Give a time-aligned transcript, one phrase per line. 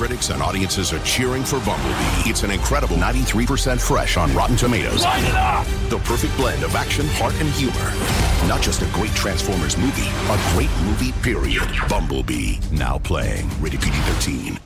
[0.00, 2.30] critics and audiences are cheering for Bumblebee.
[2.30, 5.04] It's an incredible 93% fresh on Rotten Tomatoes.
[5.04, 5.66] Light it up!
[5.90, 7.74] The perfect blend of action, heart, and humor.
[8.48, 11.68] Not just a great Transformers movie, a great movie, period.
[11.86, 13.46] Bumblebee, now playing.
[13.60, 14.58] Rated PG 13.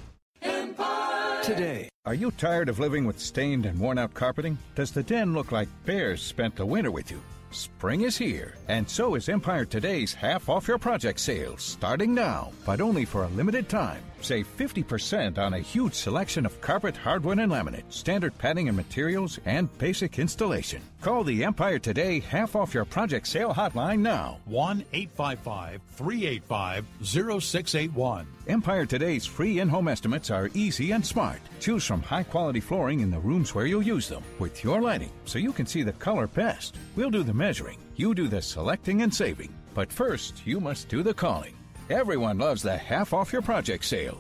[1.43, 4.57] Today, are you tired of living with stained and worn out carpeting?
[4.77, 7.21] Does the den look like bears spent the winter with you?
[7.51, 12.53] Spring is here, and so is Empire Today's half off your project sale, starting now,
[12.65, 14.03] but only for a limited time.
[14.25, 19.39] Save 50% on a huge selection of carpet, hardwood, and laminate, standard padding and materials,
[19.45, 20.81] and basic installation.
[21.03, 24.39] Call the Empire Today half off your project sale hotline now.
[24.47, 28.27] 1 855 385 0681.
[28.49, 31.41] Empire Today's free in home estimates are easy and smart.
[31.61, 35.11] Choose from high quality flooring in the rooms where you'll use them with your lighting
[35.27, 36.77] so you can see the color best.
[36.97, 39.53] We'll do the measuring, you do the selecting and saving.
[39.75, 41.55] But first, you must do the calling.
[41.91, 44.19] Everyone loves the half off your project sale.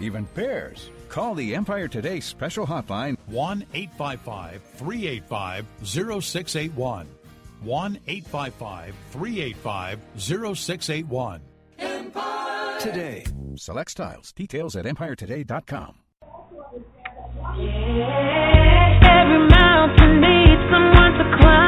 [0.00, 0.90] Even bears.
[1.08, 7.06] Call the Empire Today special hotline 1 855 385 0681.
[7.62, 11.40] 1 855 385 0681.
[12.80, 13.24] today.
[13.56, 14.32] Select styles.
[14.32, 15.94] Details at empiretoday.com.
[19.02, 21.67] Every mountain needs someone to climb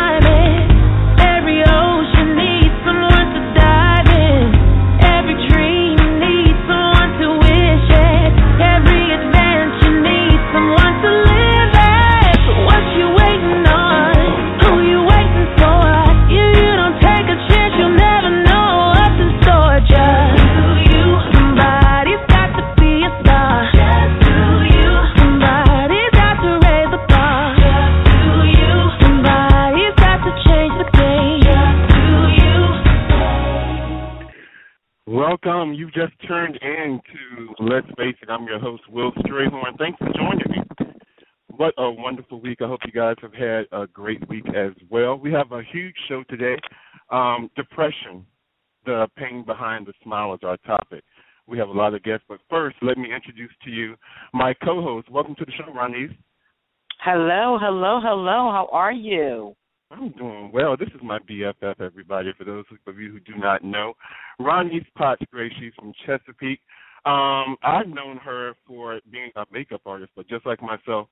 [35.20, 35.74] Welcome.
[35.74, 38.30] You've just turned in to Let's Face It.
[38.30, 39.76] I'm your host, Will Strayhorn.
[39.76, 40.94] Thanks for joining me.
[41.48, 42.62] What a wonderful week.
[42.62, 45.18] I hope you guys have had a great week as well.
[45.18, 46.56] We have a huge show today.
[47.10, 48.25] Um, depression,
[48.86, 51.04] the pain behind the smile is our topic.
[51.47, 53.97] We have a lot of guests, but first, let me introduce to you
[54.32, 55.10] my co host.
[55.10, 56.16] Welcome to the show, Ronnie.
[57.04, 58.50] Hello, hello, hello.
[58.50, 59.54] How are you?
[59.90, 60.76] I'm doing well.
[60.76, 62.32] This is my BFF, everybody.
[62.38, 63.94] For those of you who do not know,
[64.38, 65.22] Ronnie's Potts.
[65.58, 66.60] She's from Chesapeake.
[67.04, 71.08] Um, I've known her for being a makeup artist, but just like myself,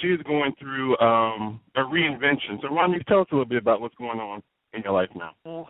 [0.00, 2.60] she is going through um, a reinvention.
[2.62, 5.66] So, Ronnie, tell us a little bit about what's going on in your life now.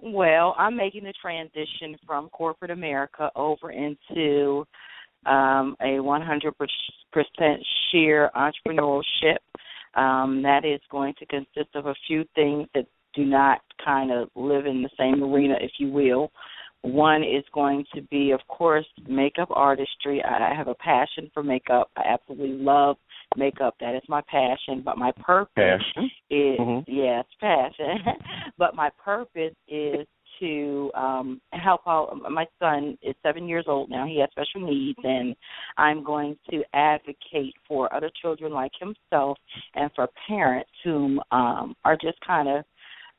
[0.00, 4.64] Well, I'm making the transition from corporate America over into
[5.26, 6.52] um, a 100%
[7.90, 9.38] sheer entrepreneurship.
[9.96, 14.28] Um, that is going to consist of a few things that do not kind of
[14.34, 16.30] live in the same arena, if you will.
[16.82, 20.22] One is going to be, of course, makeup artistry.
[20.22, 21.90] I have a passion for makeup.
[21.96, 22.96] I absolutely love
[23.36, 23.74] makeup.
[23.80, 24.82] That is my passion.
[24.84, 26.10] But my purpose Passion.
[26.30, 26.84] is Mhm.
[26.86, 27.98] yes, passion.
[28.58, 30.06] but my purpose is
[30.40, 32.16] to um help out.
[32.30, 34.06] My son is seven years old now.
[34.06, 35.34] He has special needs and
[35.76, 39.38] i'm going to advocate for other children like himself
[39.74, 42.64] and for parents who um are just kind of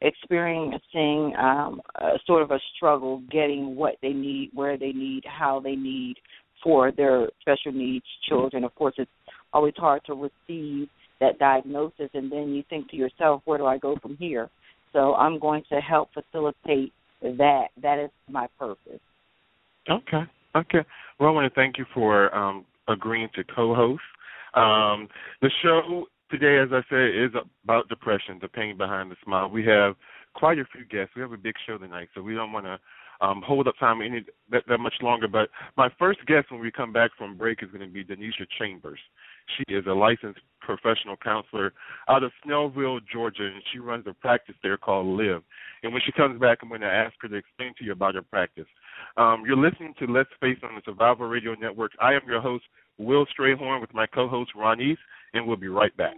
[0.02, 5.60] experiencing um a sort of a struggle getting what they need where they need how
[5.60, 6.16] they need
[6.64, 8.64] for their special needs children.
[8.64, 9.12] Of course it's
[9.54, 10.90] always hard to receive
[11.20, 14.50] that diagnosis and then you think to yourself where do i go from here?
[14.94, 19.00] So i'm going to help facilitate that that is my purpose
[19.90, 20.24] Okay.
[20.56, 20.80] Okay.
[21.20, 24.02] Well, I want to thank you for um, agreeing to co-host.
[24.54, 25.08] Um,
[25.42, 27.32] the show today, as I said, is
[27.64, 29.50] about depression, the pain behind the smile.
[29.50, 29.96] We have
[30.34, 31.16] quite a few guests.
[31.16, 32.80] We have a big show tonight, so we don't want to
[33.26, 35.28] um, hold up time any that, that much longer.
[35.28, 38.46] But my first guest when we come back from break is going to be Denisha
[38.60, 39.00] Chambers.
[39.56, 41.74] She is a licensed professional counselor
[42.10, 45.42] out of Snellville, Georgia, and she runs a practice there called Live.
[45.84, 48.16] And when she comes back, I'm going to ask her to explain to you about
[48.16, 48.68] her practice.
[49.16, 51.92] Um, you're listening to Let's Face on the Survival Radio Network.
[52.02, 52.66] I am your host,
[52.98, 55.00] Will Strayhorn, with my co-host Ron East,
[55.34, 56.16] and we'll be right back.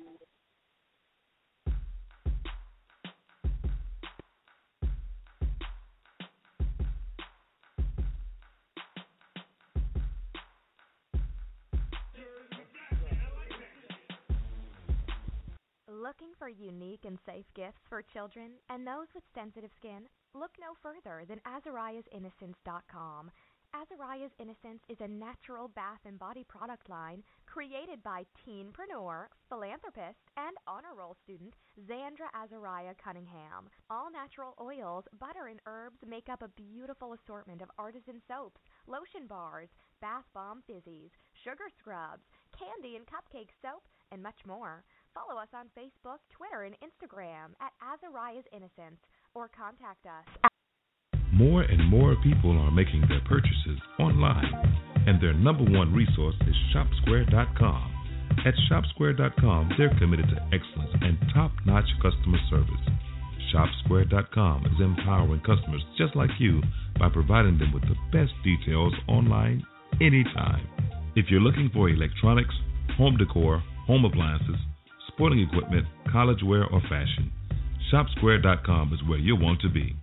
[15.99, 20.07] Looking for unique and safe gifts for children and those with sensitive skin?
[20.33, 23.31] Look no further than AzariahsInnocence.com.
[23.75, 30.55] Azariah's Innocence is a natural bath and body product line created by teenpreneur, philanthropist, and
[30.67, 31.53] honor roll student
[31.85, 33.67] Zandra Azariah Cunningham.
[33.89, 39.27] All natural oils, butter, and herbs make up a beautiful assortment of artisan soaps, lotion
[39.27, 39.67] bars,
[39.99, 41.11] bath bomb fizzies,
[41.43, 42.23] sugar scrubs,
[42.57, 44.83] candy and cupcake soap, and much more.
[45.13, 48.99] Follow us on Facebook, Twitter, and Instagram at Azariah's Innocence
[49.33, 50.49] or contact us
[51.39, 54.51] more and more people are making their purchases online,
[55.07, 57.95] and their number one resource is ShopSquare.com.
[58.45, 62.83] At ShopSquare.com, they're committed to excellence and top notch customer service.
[63.53, 66.61] ShopSquare.com is empowering customers just like you
[66.99, 69.65] by providing them with the best details online
[70.01, 70.67] anytime.
[71.15, 72.53] If you're looking for electronics,
[72.97, 74.57] home decor, home appliances,
[75.19, 77.29] sporting equipment, college wear, or fashion,
[77.91, 79.93] ShopSquare.com is where you'll want to be.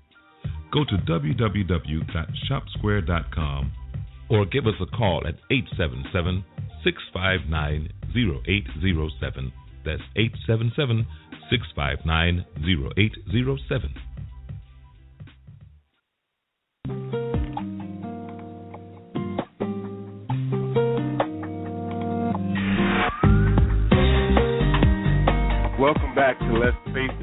[0.71, 3.73] Go to www.shopsquare.com
[4.29, 6.45] or give us a call at 877
[6.85, 9.53] 659 0807.
[9.87, 11.07] That's 877
[11.49, 13.95] 659 0807.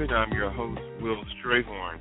[0.03, 0.19] Let's Face It.
[0.19, 1.99] I'm your host, Will Strayhorn.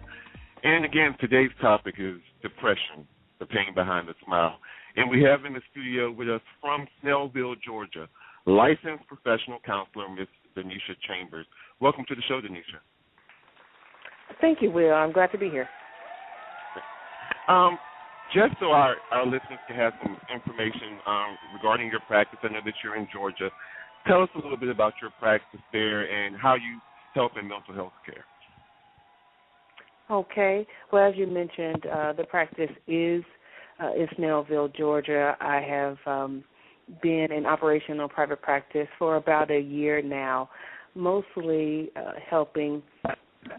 [0.64, 3.06] And again, today's topic is depression,
[3.38, 4.58] the pain behind the smile.
[4.96, 8.08] And we have in the studio with us from Snellville, Georgia,
[8.44, 10.26] licensed professional counselor, Miss
[10.56, 11.46] Denisha Chambers.
[11.80, 12.82] Welcome to the show, Denisha.
[14.40, 14.92] Thank you, Will.
[14.92, 15.68] I'm glad to be here.
[17.48, 17.78] Um,
[18.34, 22.60] just so our, our listeners can have some information um, regarding your practice, I know
[22.64, 23.48] that you're in Georgia.
[24.08, 26.80] Tell us a little bit about your practice there and how you
[27.14, 28.24] help in mental health care.
[30.10, 30.66] Okay.
[30.92, 33.22] Well, as you mentioned, uh, the practice is
[33.82, 35.36] uh, in Snellville, Georgia.
[35.40, 36.44] I have um,
[37.02, 40.50] been in operational private practice for about a year now,
[40.94, 42.82] mostly uh, helping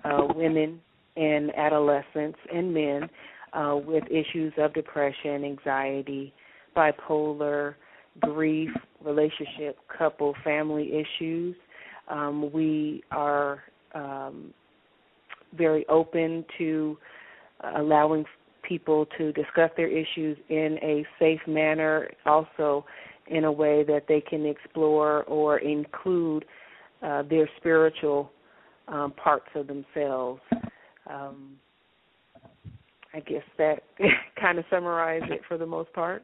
[0.03, 0.79] uh, women
[1.15, 3.09] and adolescents and men
[3.53, 6.33] uh, with issues of depression, anxiety,
[6.75, 7.75] bipolar,
[8.19, 8.69] grief,
[9.03, 11.55] relationship, couple, family issues.
[12.09, 13.63] Um, we are
[13.93, 14.53] um,
[15.57, 16.97] very open to
[17.75, 18.25] allowing
[18.67, 22.85] people to discuss their issues in a safe manner, also
[23.27, 26.45] in a way that they can explore or include
[27.01, 28.31] uh, their spiritual
[28.87, 30.41] um, parts of themselves.
[31.09, 31.57] Um,
[33.13, 33.83] I guess that
[34.41, 36.23] kind of summarizes it for the most part.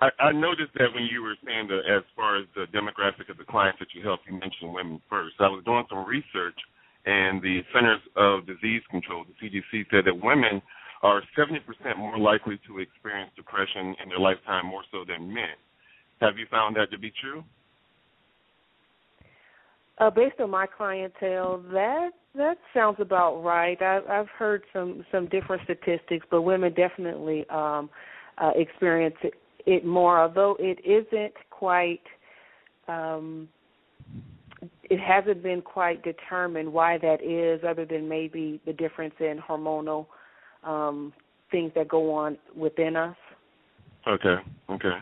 [0.00, 3.38] I, I noticed that when you were saying that as far as the demographic of
[3.38, 5.36] the clients that you help, you mentioned women first.
[5.40, 6.58] I was doing some research
[7.06, 10.60] and the Centers of Disease Control, the CDC, said that women
[11.02, 11.60] are 70%
[11.96, 15.54] more likely to experience depression in their lifetime more so than men.
[16.20, 17.44] Have you found that to be true?
[19.98, 23.80] Uh, based on my clientele, that that sounds about right.
[23.80, 27.88] I've, I've heard some some different statistics, but women definitely um,
[28.36, 29.14] uh, experience
[29.66, 30.20] it, more.
[30.20, 32.02] Although it isn't quite
[32.88, 33.48] um,
[34.84, 40.06] it hasn't been quite determined why that is, other than maybe the difference in hormonal
[40.64, 41.12] um,
[41.50, 43.16] things that go on within us.
[44.06, 44.36] Okay,
[44.70, 44.96] okay.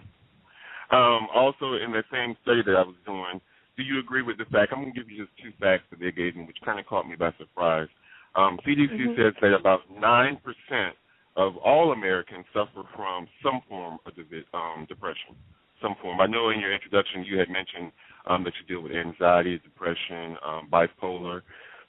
[0.90, 3.40] Um, also, in that same study that I was doing,
[3.76, 4.72] do you agree with the fact?
[4.72, 6.86] I'm going to give you just two facts that they gave me, which kind of
[6.86, 7.88] caught me by surprise.
[8.36, 9.20] Um, CDC mm-hmm.
[9.20, 10.96] says that about nine percent
[11.36, 14.12] of all Americans suffer from some form of
[14.54, 15.34] um, depression,
[15.82, 16.20] some form.
[16.20, 17.92] I know in your introduction you had mentioned
[18.26, 21.42] um, that you deal with anxiety, depression, um, bipolar.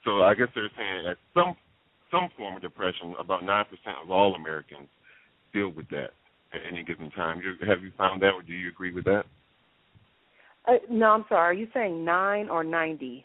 [0.04, 1.56] So I guess they're saying that some
[2.10, 4.88] some form of depression, about nine percent of all Americans
[5.52, 6.10] deal with that
[6.52, 7.40] at any given time.
[7.42, 9.24] You, have you found that, or do you agree with that?
[10.68, 11.56] Uh, no, I'm sorry.
[11.56, 13.24] Are you saying nine or ninety?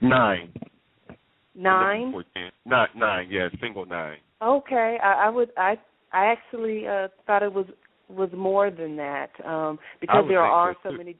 [0.00, 0.52] Nine.
[1.54, 2.14] Nine.
[2.64, 3.28] Not nine.
[3.30, 4.18] Yeah, single nine.
[4.44, 5.50] Okay, I, I would.
[5.56, 5.78] I
[6.12, 7.66] I actually uh, thought it was
[8.08, 11.16] was more than that um, because there are so, so many.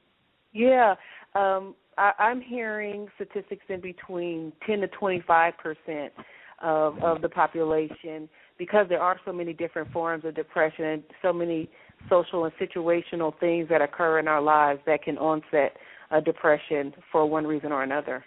[0.53, 0.93] Yeah,
[1.33, 6.13] um, I, I'm hearing statistics in between 10 to 25 percent
[6.61, 8.29] of of the population
[8.59, 11.67] because there are so many different forms of depression and so many
[12.09, 15.75] social and situational things that occur in our lives that can onset
[16.11, 18.23] a depression for one reason or another.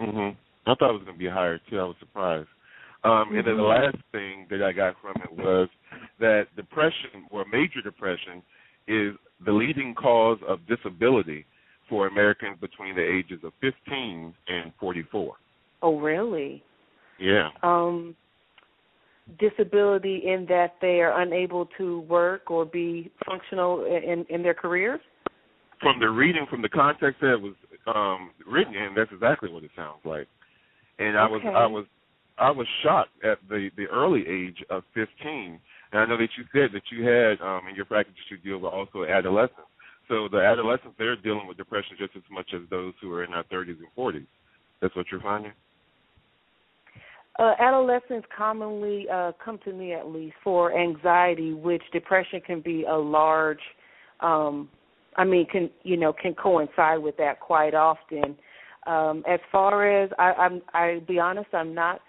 [0.00, 0.34] Mhm.
[0.66, 1.78] I thought it was going to be higher too.
[1.78, 2.48] I was surprised.
[3.04, 3.28] Um.
[3.34, 3.84] And then the mm-hmm.
[3.86, 5.68] last thing that I got from it was
[6.20, 8.42] that depression or major depression
[8.86, 11.46] is the leading cause of disability
[11.88, 15.34] for Americans between the ages of 15 and 44.
[15.82, 16.62] Oh, really?
[17.18, 17.48] Yeah.
[17.62, 18.16] Um,
[19.38, 25.00] disability in that they are unable to work or be functional in in their careers?
[25.80, 27.54] From the reading, from the context that it was
[27.86, 30.28] um, written in, that's exactly what it sounds like.
[30.98, 31.86] And I was I was
[32.38, 35.60] I was shocked at the the early age of 15.
[35.92, 38.58] And I know that you said that you had um, in your practice you deal
[38.58, 39.68] with also adolescents.
[40.08, 43.30] So the adolescents they're dealing with depression just as much as those who are in
[43.30, 44.26] their 30s and 40s.
[44.80, 45.52] That's what you're finding.
[47.38, 52.84] Uh, adolescents commonly uh, come to me at least for anxiety, which depression can be
[52.84, 53.60] a large.
[54.20, 54.68] Um,
[55.16, 58.36] I mean, can you know can coincide with that quite often.
[58.86, 62.00] Um, as far as I, I'm, I be honest, I'm not.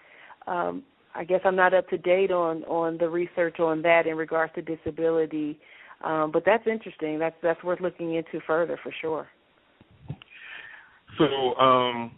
[0.46, 0.82] Um,
[1.14, 4.52] I guess I'm not up to date on on the research on that in regards
[4.54, 5.58] to disability.
[6.02, 7.18] Um, but that's interesting.
[7.18, 9.28] That's that's worth looking into further for sure.
[11.18, 12.12] So um,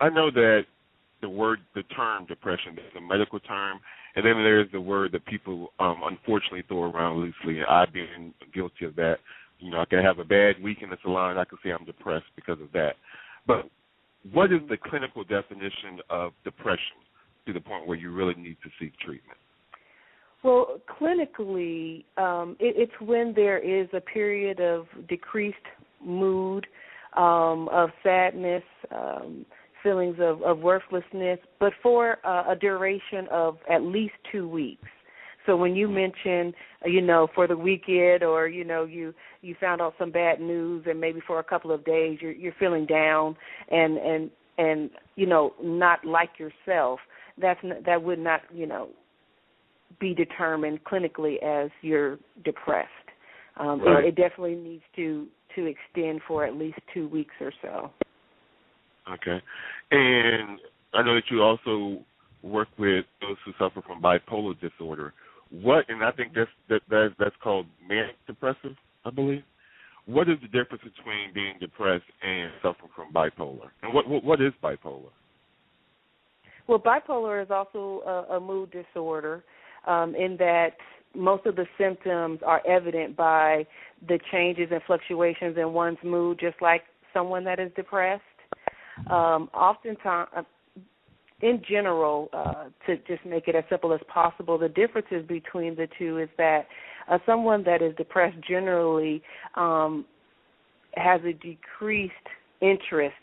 [0.00, 0.64] I know that
[1.22, 3.80] the word, the term depression is a medical term,
[4.16, 7.60] and then there's the word that people um, unfortunately throw around loosely.
[7.60, 9.18] And I've been guilty of that.
[9.58, 11.38] You know, I can have a bad week in the salon.
[11.38, 12.96] I can say I'm depressed because of that.
[13.46, 13.70] But
[14.30, 16.96] what is the clinical definition of depression
[17.46, 19.38] to the point where you really need to seek treatment?
[20.44, 25.56] Well, clinically, um, it, it's when there is a period of decreased
[26.04, 26.66] mood,
[27.16, 29.46] um, of sadness, um,
[29.82, 34.88] feelings of, of worthlessness, but for uh, a duration of at least two weeks.
[35.46, 39.80] So when you mention, you know, for the weekend, or you know, you you found
[39.80, 43.36] out some bad news, and maybe for a couple of days you're you're feeling down
[43.70, 47.00] and and and you know not like yourself.
[47.38, 48.88] That's n- that would not you know
[50.00, 52.88] be determined clinically as you're depressed.
[53.56, 54.04] Um, it- Right.
[54.06, 57.90] it, definitely needs to to extend for at least two weeks or so.
[59.10, 59.42] Okay.
[59.90, 60.58] And
[60.94, 62.02] I know that you also
[62.42, 65.12] work with those who suffer from bipolar disorder.
[65.50, 69.42] What and I think that's that, that that's called manic depressive, I believe.
[70.06, 73.70] What is the difference between being depressed and suffering from bipolar?
[73.82, 75.10] And what what, what is bipolar?
[76.66, 79.44] Well, bipolar is also a, a mood disorder
[79.86, 80.70] um, in that
[81.14, 83.66] most of the symptoms are evident by
[84.08, 86.82] the changes and fluctuations in one's mood, just like
[87.12, 88.22] someone that is depressed.
[89.10, 90.28] Um, oftentimes,
[91.40, 95.88] in general, uh, to just make it as simple as possible, the differences between the
[95.98, 96.66] two is that
[97.08, 99.22] uh, someone that is depressed generally
[99.56, 100.04] um,
[100.94, 102.12] has a decreased
[102.60, 103.16] interest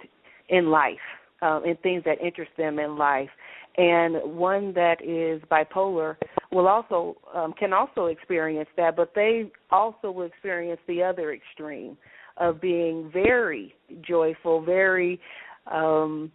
[0.50, 0.98] in life,
[1.42, 3.30] um, in things that interest them in life,
[3.78, 6.16] and one that is bipolar
[6.52, 11.98] will also um, can also experience that, but they also will experience the other extreme
[12.38, 15.20] of being very joyful, very
[15.72, 16.32] um,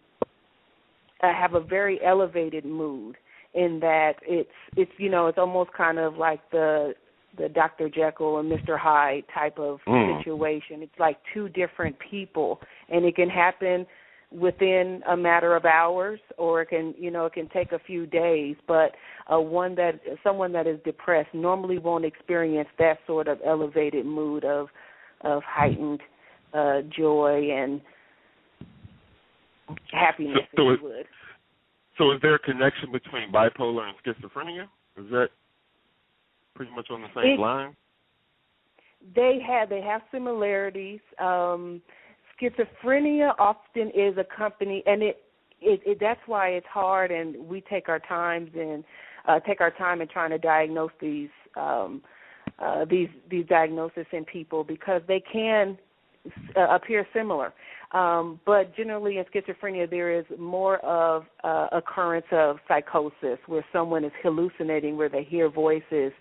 [1.21, 3.17] uh, have a very elevated mood
[3.53, 6.93] in that it's it's you know it's almost kind of like the
[7.37, 7.89] the Dr.
[7.89, 8.77] Jekyll and Mr.
[8.77, 10.17] Hyde type of Mm.
[10.17, 10.81] situation.
[10.81, 13.85] It's like two different people and it can happen
[14.31, 18.05] within a matter of hours or it can you know it can take a few
[18.07, 18.95] days but
[19.31, 24.43] uh, one that someone that is depressed normally won't experience that sort of elevated mood
[24.43, 24.67] of
[25.21, 26.01] of heightened
[26.53, 27.79] uh joy and
[29.91, 31.05] happiness So- so if you would
[31.97, 34.63] So is there a connection between bipolar and schizophrenia?
[34.97, 35.29] Is that
[36.55, 37.75] pretty much on the same It- line?
[39.13, 40.99] they have they have similarities.
[41.19, 41.81] Um,
[42.39, 45.23] schizophrenia often is accompanied, and it,
[45.61, 48.83] it it that's why it's hard, and we take our times and
[49.27, 52.01] uh, take our time in trying to diagnose these um,
[52.59, 55.77] uh, these these diagnoses in people because they can
[56.55, 57.53] uh, appear similar.
[57.91, 64.03] Um, but generally, in schizophrenia, there is more of uh, occurrence of psychosis, where someone
[64.03, 66.11] is hallucinating, where they hear voices,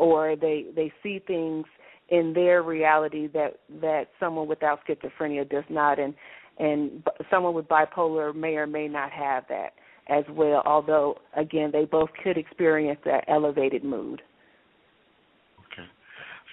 [0.00, 1.66] or they they see things
[2.08, 6.14] in their reality that that someone without schizophrenia does not, and
[6.58, 9.74] and someone with bipolar may or may not have that
[10.08, 10.62] as well.
[10.64, 14.22] Although again, they both could experience that elevated mood.
[15.72, 15.86] Okay.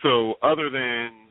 [0.03, 1.26] So other than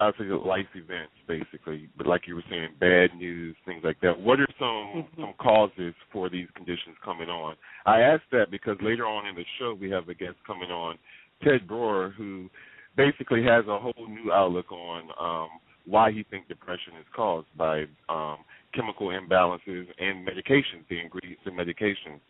[0.00, 4.18] I think life events basically, but like you were saying, bad news, things like that.
[4.18, 5.16] What are some Mhm.
[5.16, 7.56] some causes for these conditions coming on?
[7.86, 10.98] I ask that because later on in the show we have a guest coming on,
[11.42, 12.50] Ted Brewer, who
[12.96, 15.50] basically has a whole new outlook on um,
[15.86, 18.38] why he thinks depression is caused by um,
[18.74, 22.20] chemical imbalances and medications, the ingredients in medications.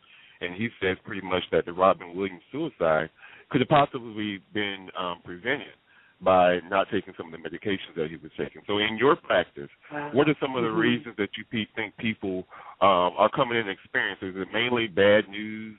[0.41, 3.09] And he says pretty much that the Robin Williams suicide
[3.49, 5.75] could have possibly been um, prevented
[6.21, 8.63] by not taking some of the medications that he was taking.
[8.67, 10.11] So, in your practice, Wow.
[10.13, 10.77] what are some of the Mhm.
[10.77, 12.47] reasons that you pe- think people
[12.81, 14.29] um, are coming in and experiencing?
[14.29, 15.79] Is it mainly bad news,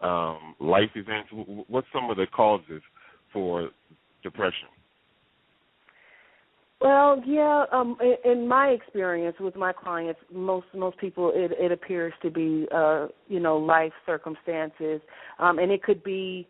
[0.00, 1.30] um, life events?
[1.30, 2.82] Wh- wh- What's some of the causes
[3.32, 3.70] for
[4.22, 4.68] depression?
[6.80, 7.64] Well, yeah.
[7.72, 12.30] Um, in, in my experience with my clients, most most people, it, it appears to
[12.30, 15.00] be, uh, you know, life circumstances,
[15.38, 16.48] um, and it could be,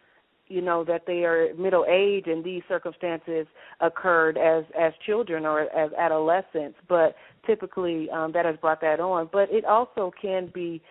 [0.52, 3.46] you know, that they are middle age and these circumstances
[3.80, 7.16] occurred as as children or as adolescents, but
[7.46, 9.28] typically um, that has brought that on.
[9.32, 10.82] But it also can be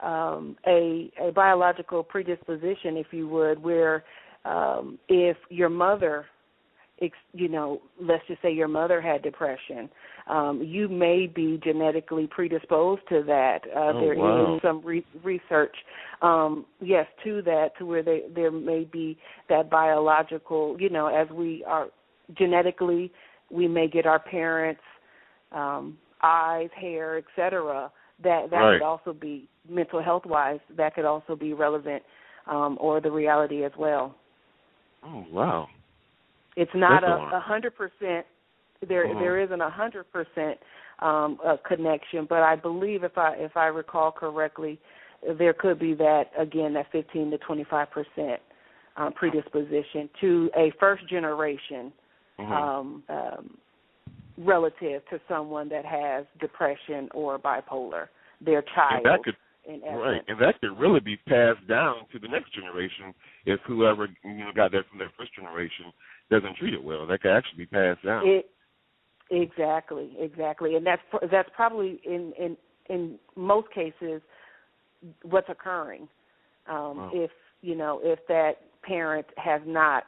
[0.00, 4.04] um, a a biological predisposition, if you would, where
[4.44, 6.26] um, if your mother
[7.32, 9.88] you know, let's just say your mother had depression,
[10.28, 13.60] um, you may be genetically predisposed to that.
[13.74, 14.60] Uh, Oh, there is wow.
[14.62, 15.74] some re- research,
[16.22, 19.16] um, yes, to that, to where they, there may be
[19.48, 21.88] that biological, you know, as we are
[22.36, 23.12] genetically,
[23.50, 24.80] we may get our parents'
[25.52, 27.90] um, eyes, hair, etc.
[28.22, 28.80] That that Right.
[28.80, 30.60] could also be mental health wise.
[30.76, 32.02] That could also be relevant,
[32.46, 34.14] um, or the reality as well.
[35.04, 35.68] Oh, wow.
[36.58, 38.26] It's not That's a hundred percent.
[38.80, 39.20] There Mhm.
[39.20, 40.58] there isn't a hundred percent
[40.98, 44.80] um a connection, but I believe if I if I recall correctly,
[45.38, 48.42] there could be that again that fifteen to twenty five percent
[48.96, 51.92] um, predisposition to a first generation
[52.40, 52.52] Mhm.
[52.52, 53.58] um, um,
[54.36, 58.08] relative to someone that has depression or bipolar,
[58.40, 59.04] their child.
[59.04, 59.36] and that could
[59.92, 64.34] right, and that could really be passed down to the next generation if whoever you
[64.34, 65.92] know got that from their first generation
[66.30, 67.06] doesn't treat it well.
[67.06, 68.26] That could actually be passed down.
[68.26, 68.50] It
[69.30, 72.56] exactly, exactly, and that's that's probably in in
[72.88, 74.20] in most cases
[75.22, 76.08] what's occurring.
[76.68, 77.10] Um, Wow.
[77.14, 77.30] If
[77.62, 80.04] you know if that parent has not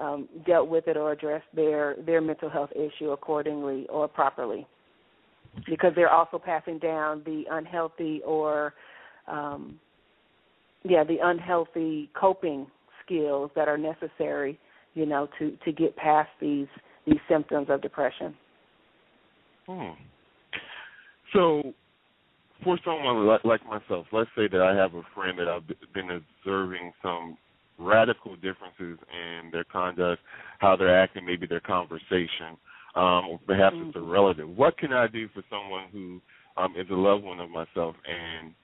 [0.00, 4.66] um, dealt with it or addressed their their mental health issue accordingly or properly,
[5.66, 8.74] because they're also passing down the unhealthy or
[9.28, 9.78] um,
[10.82, 12.66] yeah the unhealthy coping
[13.04, 14.58] skills that are necessary
[14.96, 16.66] you know to to get past these
[17.06, 18.34] these symptoms of depression
[19.66, 19.90] Hmm.
[21.32, 21.74] So,
[22.64, 26.10] for someone like, like myself, let's say that I have a friend that I've been
[26.10, 27.36] observing some
[27.78, 30.22] radical differences in their conduct,
[30.60, 32.56] how they're acting, maybe their conversation,
[32.94, 34.48] um, or perhaps it's a relative.
[34.48, 36.20] What can I do for someone who
[36.56, 38.54] um, is a loved one of myself, and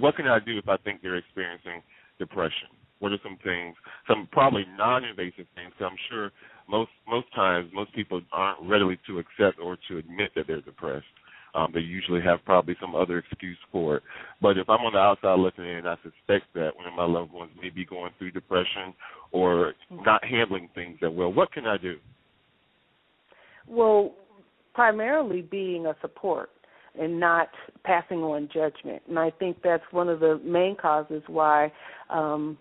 [0.00, 1.82] what can I do if I think they're experiencing
[2.18, 2.68] depression?
[3.00, 5.72] What are some things, some probably non-invasive things?
[5.78, 6.32] 'cause I'm sure
[6.68, 11.06] most most times most people aren't readily to accept or to admit that they're depressed.
[11.54, 14.02] Um, they usually have probably some other excuse for it.
[14.40, 17.32] But if I'm on the outside looking in, I suspect that one of my loved
[17.32, 18.94] ones may be going through depression
[19.32, 21.32] or not handling things that well.
[21.32, 21.98] What can I do?
[23.68, 24.12] well
[24.74, 26.50] primarily being a support
[26.98, 27.48] and not
[27.84, 31.70] passing on judgment and i think that's one of the main causes why
[32.10, 32.56] um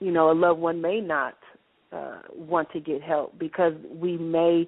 [0.00, 1.34] you know a loved one may not
[1.92, 4.66] uh want to get help because we may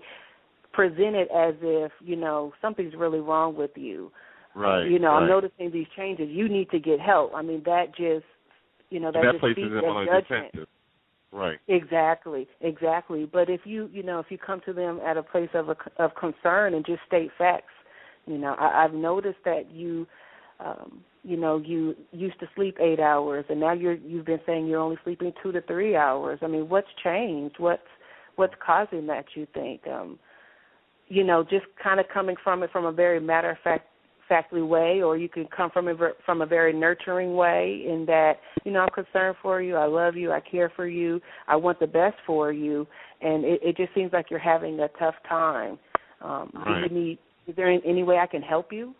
[0.72, 4.10] present it as if you know something's really wrong with you
[4.54, 4.90] Right.
[4.90, 5.22] you know right.
[5.22, 8.24] i'm noticing these changes you need to get help i mean that just
[8.90, 10.68] you know that, that just places speaks them of on a judgment defensive.
[11.32, 11.58] Right.
[11.68, 13.28] Exactly, exactly.
[13.30, 15.76] But if you, you know, if you come to them at a place of a,
[15.98, 17.72] of concern and just state facts,
[18.26, 20.06] you know, I, I've noticed that you,
[20.58, 24.66] um, you know, you used to sleep eight hours, and now you're you've been saying
[24.66, 26.38] you're only sleeping two to three hours.
[26.42, 27.56] I mean, what's changed?
[27.58, 27.82] What's
[28.36, 29.26] what's causing that?
[29.34, 29.86] You think?
[29.86, 30.18] Um,
[31.08, 33.86] you know, just kind of coming from it from a very matter of fact
[34.30, 38.34] factly way, or you can come from a from a very nurturing way in that
[38.64, 41.80] you know I'm concerned for you, I love you, I care for you, I want
[41.80, 42.86] the best for you,
[43.20, 45.78] and it, it just seems like you're having a tough time.
[46.22, 46.88] Um, Right.
[46.88, 47.18] Do you need?
[47.46, 48.94] Is there any, any way I can help you?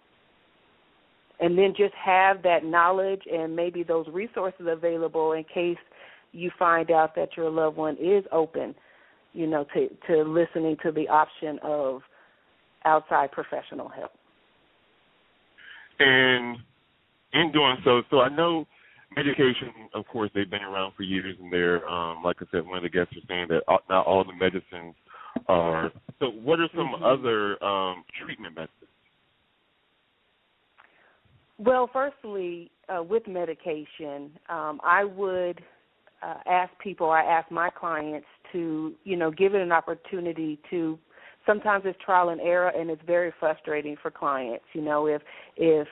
[1.40, 5.78] And then just have that knowledge and maybe those resources available in case
[6.32, 8.74] you find out that your loved one is open,
[9.32, 12.02] you know, to to listening to the option of
[12.84, 14.12] outside professional help.
[15.98, 16.58] And
[17.32, 18.66] in doing so, so I know
[19.14, 22.78] medication, of course, they've been around for years, and they're, um, like I said, one
[22.78, 24.94] of the guests was saying that not all the medicines
[25.48, 25.90] are.
[26.18, 27.02] So, what are some Mhm.
[27.02, 28.89] other um, treatment methods?
[31.62, 35.60] Well, firstly, uh, with medication, um, I would
[36.22, 40.98] uh, ask people, I ask my clients to, you know, give it an opportunity to.
[41.46, 44.64] Sometimes it's trial and error, and it's very frustrating for clients.
[44.72, 45.20] You know, if
[45.56, 45.86] if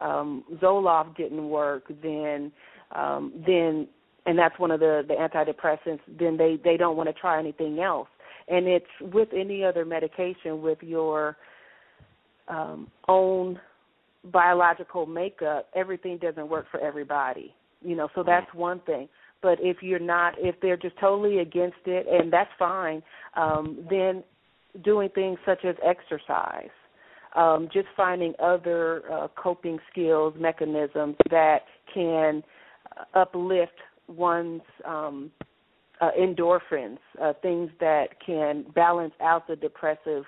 [0.00, 2.52] um, Zoloft didn't work, then
[2.94, 3.88] um, then
[4.26, 6.00] and that's one of the the antidepressants.
[6.18, 8.08] Then they they don't want to try anything else.
[8.48, 11.36] and it's with any other medication with your
[12.48, 13.60] um, own
[14.32, 15.68] biological makeup.
[15.74, 18.08] Everything doesn't work for everybody, you know.
[18.14, 19.08] So that's one thing.
[19.40, 23.02] But if you're not, if they're just totally against it, and that's fine,
[23.36, 24.24] um, then
[24.84, 26.70] doing things such as exercise,
[27.36, 31.60] um, just finding other uh, coping skills, mechanisms that
[31.92, 32.42] can
[32.96, 33.72] uh, uplift
[34.08, 35.30] one's um,
[36.00, 40.24] uh, endorphins, uh, things that can balance out the depressive,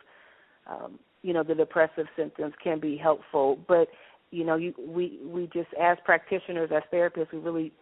[0.69, 3.59] um, you know, the depressive symptoms can be helpful.
[3.68, 3.88] But
[4.30, 7.72] you know, you, we we just as practitioners, as therapists, we really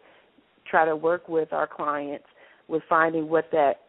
[0.69, 2.25] try to work with our clients
[2.67, 3.81] with finding what that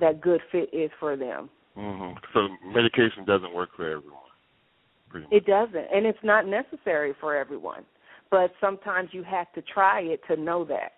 [0.00, 1.50] that good fit is for them.
[1.76, 2.18] Mm-hmm.
[2.34, 4.18] So medication doesn't work for everyone.
[5.30, 7.84] It doesn't, and it's not necessary for everyone.
[8.30, 10.92] But sometimes you have to try it to know that,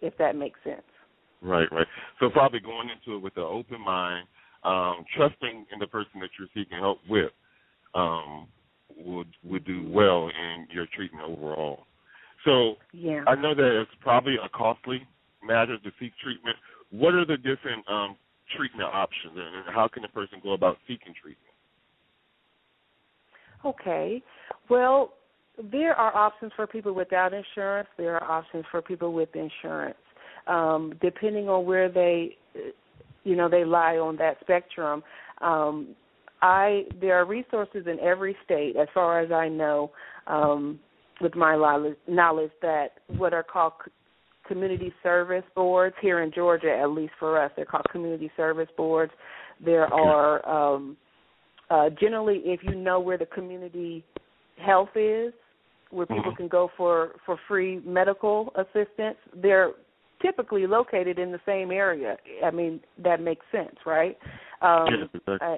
[0.00, 0.82] if that makes sense.
[1.40, 1.86] Right, right.
[2.18, 4.26] So probably going into it with an open mind,
[4.64, 7.32] um, trusting in the person that you're seeking help with,
[7.94, 8.46] um,
[8.96, 11.86] would would do well in your treatment overall.
[12.44, 13.24] So yeah.
[13.26, 15.06] I know that it's probably a costly
[15.44, 16.56] matter to seek treatment.
[16.90, 18.16] What are the different um,
[18.56, 21.38] treatment options, and how can a person go about seeking treatment?
[23.64, 24.22] Okay.
[24.68, 25.14] Well,
[25.70, 27.88] there are options for people without insurance.
[27.96, 29.96] There are options for people with insurance.
[30.48, 32.36] Um, depending on where they,
[33.24, 35.02] you know, they lie on that spectrum.
[35.40, 35.94] Um,
[36.40, 39.92] I there are resources in every state, as far as I know,
[40.26, 40.80] um,
[41.20, 41.56] with my
[42.08, 43.74] knowledge, that what are called
[44.46, 49.12] community service boards here in Georgia, at least for us, they're called community service boards.
[49.64, 50.96] There are um,
[51.70, 54.04] uh, generally, if you know where the community
[54.58, 55.32] health is,
[55.90, 56.36] where people Mhm.
[56.36, 59.72] can go for for free medical assistance, they're
[60.22, 62.16] typically located in the same area.
[62.44, 64.16] I mean, that makes sense, right?
[64.62, 65.48] Um, Yes, exactly.
[65.48, 65.56] uh,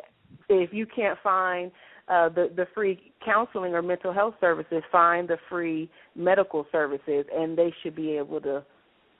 [0.48, 1.70] if you can't find
[2.08, 7.56] uh, the the free counseling or mental health services, find the free medical services, and
[7.56, 8.64] they should be able to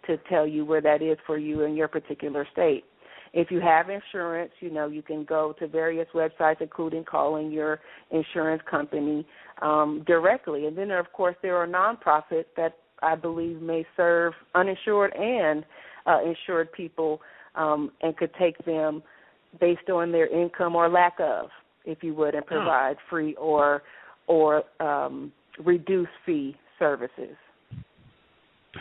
[0.07, 2.85] to tell you where that is for you in your particular state.
[3.33, 7.81] If you have insurance, you know you can go to various websites, including calling your
[8.11, 9.27] insurance company
[9.63, 10.67] um, directly.
[10.67, 15.65] And then, of course, there are nonprofits that I believe may serve uninsured and
[16.07, 17.21] uh, insured people
[17.55, 19.03] um, and could take them
[19.61, 21.47] based on their income or lack of,
[21.85, 23.83] if you would, and provide free or
[24.27, 25.31] or um,
[25.65, 27.37] reduced fee services.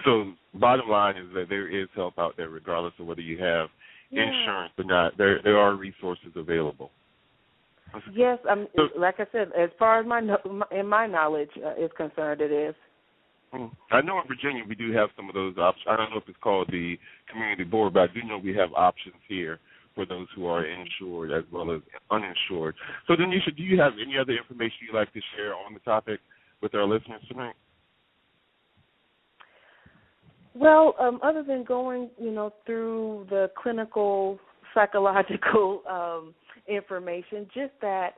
[0.05, 3.69] So bottom line is that there is help out there, regardless of whether you have
[4.09, 4.23] Yeah.
[4.23, 5.17] insurance or not.
[5.17, 6.91] There there are resources available.
[8.12, 10.19] Yes, um, So- like I said, as far as my
[10.71, 12.75] in my knowledge uh, is concerned, it is.
[13.91, 15.85] I know in Virginia we do have some of those options.
[15.87, 16.97] I don't know if it's called the
[17.31, 19.59] community board, but I do know we have options here
[19.93, 22.75] for those who are insured as well as uninsured.
[23.07, 25.79] So, then, Denisha, do you have any other information you'd like to share on the
[25.81, 26.19] topic
[26.61, 27.53] with our listeners tonight?
[30.55, 34.39] Well, um, other than going, you know, through the clinical
[34.73, 36.33] psychological um,
[36.67, 38.11] information, just that,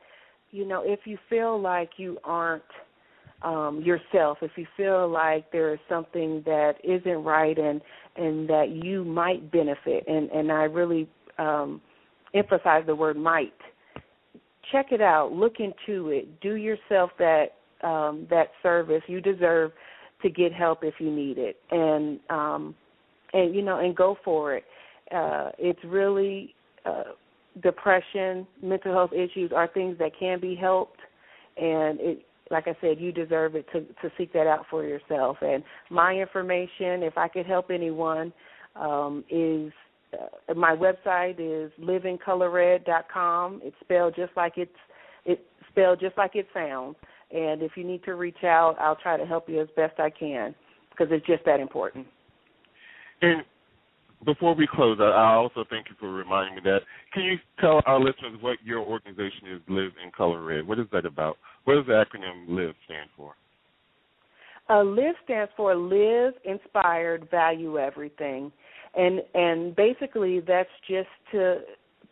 [0.52, 2.64] you know, if you feel like you aren't
[3.46, 7.80] um, yourself, if you feel like there is something that isn't right and
[8.18, 11.80] and that you might benefit, and and I really um,
[12.34, 13.54] emphasize the word might.
[14.72, 17.50] Check it out, look into it, do yourself that
[17.84, 19.04] um, that service.
[19.08, 19.72] You deserve
[20.24, 22.74] to get help if you need it, and um,
[23.34, 24.64] and you know, and go for it.
[25.16, 27.14] Uh, it's really uh,
[27.62, 31.00] depression, mental health issues are things that can be helped,
[31.58, 35.38] and it, like I said, you deserve it to to seek that out for yourself.
[35.42, 38.32] And my information, if I could help anyone,
[38.76, 39.72] um, is
[40.14, 43.62] uh, my website is livingcolorred.com.
[43.64, 44.72] It's spelled just like it's
[45.26, 46.96] it's spelled just like it sounds.
[47.32, 50.10] And if you need to reach out, I'll try to help you as best I
[50.10, 50.54] can
[50.92, 52.06] because it's just that important.
[53.22, 53.44] And
[54.24, 56.80] before we close, I I also thank you for reminding me that.
[57.14, 60.68] Can you tell our listeners what your organization is, Live in Color Red?
[60.68, 61.38] What is that about?
[61.66, 63.36] What does the acronym LIVE stand for?
[64.70, 68.52] Uh, LIVE stands for Live Inspired Value Everything,
[68.96, 71.60] and and basically that's just to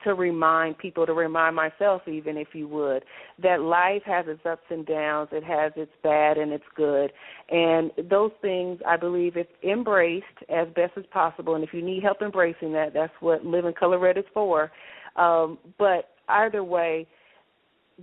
[0.03, 3.03] to remind people, to remind myself, even if you would,
[3.41, 7.11] that life has its ups and downs, it has its bad and its good,
[7.49, 12.03] and those things I believe if embraced as best as possible, and if you need
[12.03, 14.71] help embracing that, that's what Living in Color Red is for.
[15.15, 17.07] Um, but either way,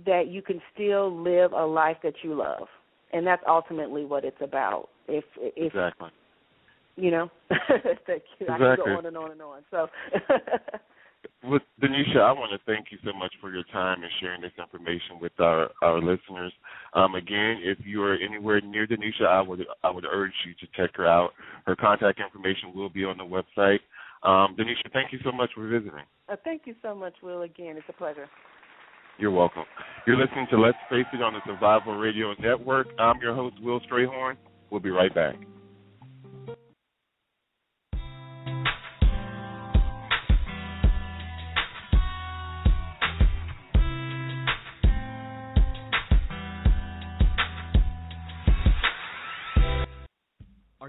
[0.05, 2.67] that you can still live a life that you love
[3.13, 4.89] and that's ultimately what it's about.
[5.07, 6.09] If if Exactly.
[6.95, 7.31] you know,
[8.07, 8.47] thank you.
[8.49, 8.85] I can Exactly.
[8.85, 9.63] go on and on and on.
[9.71, 9.87] So
[11.43, 14.51] Well, Denisha, I want to thank you so much for your time and sharing this
[14.59, 16.53] information with our our listeners.
[16.93, 20.67] Um, again, if you are anywhere near Denisha, I would I would urge you to
[20.75, 21.31] check her out.
[21.65, 23.79] Her contact information will be on the website.
[24.23, 26.05] Um, Denisha, thank you so much for visiting.
[26.29, 27.41] Uh, thank you so much, Will.
[27.41, 28.27] Again, it's a pleasure.
[29.17, 29.63] You're welcome.
[30.07, 32.87] You're listening to Let's Face It on the Survival Radio Network.
[32.97, 34.35] I'm your host, Will Strayhorn.
[34.69, 35.35] We'll be right back.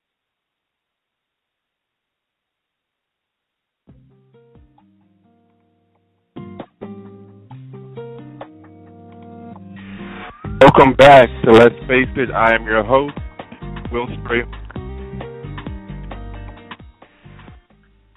[10.76, 12.30] Welcome back to Let's Face It.
[12.30, 13.18] I am your host,
[13.92, 14.44] Will Spray.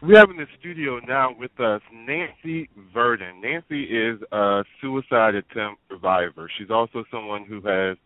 [0.03, 3.41] We have in the studio now with us Nancy Verdon.
[3.41, 6.51] Nancy is a suicide attempt survivor.
[6.59, 7.97] She's also someone who has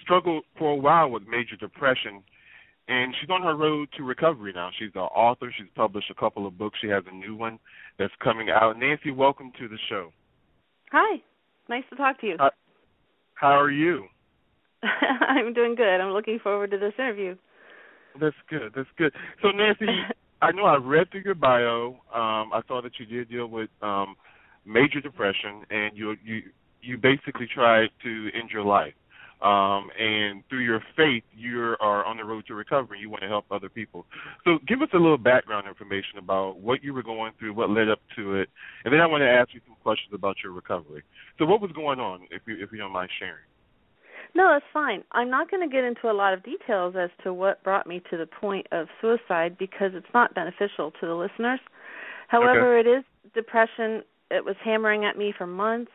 [0.00, 2.22] struggled for a while with major depression,
[2.88, 4.70] and she's on her road to recovery now.
[4.78, 5.52] She's an author.
[5.58, 6.78] She's published a couple of books.
[6.80, 7.58] She has a new one
[7.98, 8.78] that's coming out.
[8.78, 10.10] Nancy, welcome to the show.
[10.90, 11.20] Hi.
[11.68, 12.36] Nice to talk to you.
[12.38, 12.48] Hi.
[13.40, 14.04] How are you?
[14.82, 15.98] I'm doing good.
[15.98, 17.36] I'm looking forward to this interview.
[18.20, 18.72] That's good.
[18.76, 19.14] That's good.
[19.40, 19.86] So Nancy,
[20.42, 21.96] I know I read through your bio.
[22.14, 24.14] Um, I saw that you did deal with um,
[24.66, 26.42] major depression, and you you
[26.82, 28.92] you basically tried to end your life.
[29.42, 33.00] Um, and through your faith, you are on the road to recovery.
[33.00, 34.04] You want to help other people.
[34.44, 37.88] So, give us a little background information about what you were going through, what led
[37.88, 38.50] up to it,
[38.84, 41.02] and then I want to ask you some questions about your recovery.
[41.38, 43.44] So, what was going on, if you if you don't mind sharing?
[44.34, 45.02] No, that's fine.
[45.12, 48.00] I'm not going to get into a lot of details as to what brought me
[48.10, 51.60] to the point of suicide because it's not beneficial to the listeners.
[52.28, 52.88] However, Okay.
[52.88, 54.02] it is depression.
[54.30, 55.90] It was hammering at me for months.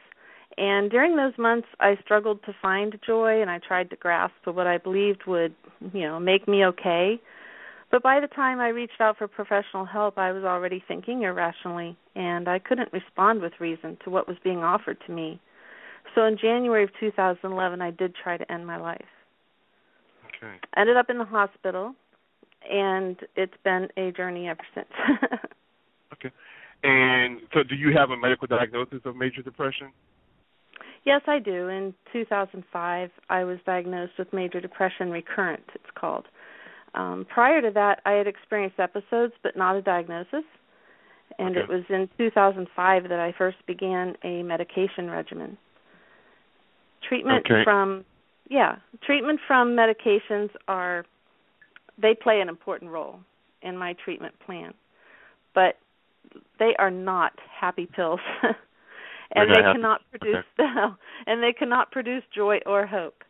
[0.58, 4.68] And during those months, I struggled to find joy and I tried to grasp what
[4.68, 5.54] I believed would,
[5.94, 7.20] you know, make me okay.
[7.92, 11.98] But by the time I reached out for professional help, I was already thinking irrationally
[12.16, 15.40] and I couldn't respond with reason to what was being offered to me.
[16.14, 19.06] So in January of 2011, I did try to end my life.
[20.38, 20.54] Okay.
[20.78, 21.96] Ended up in the hospital,
[22.70, 24.88] and it's been a journey ever since.
[26.14, 26.32] Okay.
[26.84, 29.92] And so, do you have a medical diagnosis of major depression?
[31.06, 31.70] Yes, I do.
[31.70, 36.26] In 2005, I was diagnosed with major depression recurrent, it's called.
[36.94, 40.44] Um, prior to that, I had experienced episodes, but not a diagnosis.
[41.38, 45.58] And it was in 2005 that I first began a medication regimen.
[47.08, 47.64] Treatment Okay.
[47.64, 48.06] from
[48.50, 51.04] yeah, treatment from medications are
[51.98, 53.20] they play an important role
[53.62, 54.74] in my treatment plan.
[55.54, 55.78] But
[56.60, 58.20] they are not happy pills.
[59.36, 60.46] and they cannot produce
[61.28, 63.24] and they cannot produce joy or hope.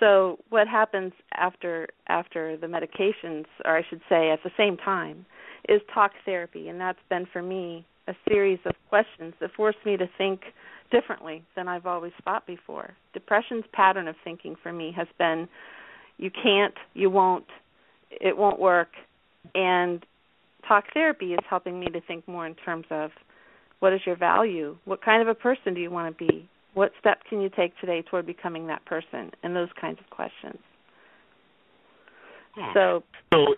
[0.00, 5.26] so what happens after after the medications, or I should say, at the same time,
[5.68, 9.96] is talk therapy, and that's been for me a series of questions that force me
[9.96, 10.42] to think
[10.90, 12.94] differently than I've always thought before.
[13.12, 15.48] Depression's pattern of thinking for me has been
[16.18, 17.46] you can't, you won't,
[18.10, 18.90] it won't work,
[19.54, 20.04] and
[20.68, 23.10] talk therapy is helping me to think more in terms of
[23.80, 24.76] what is your value?
[24.84, 26.48] What kind of a person do you want to be?
[26.74, 29.30] What step can you take today toward becoming that person?
[29.42, 30.58] And those kinds of questions.
[32.54, 32.72] Hmm.
[32.74, 33.52] So, so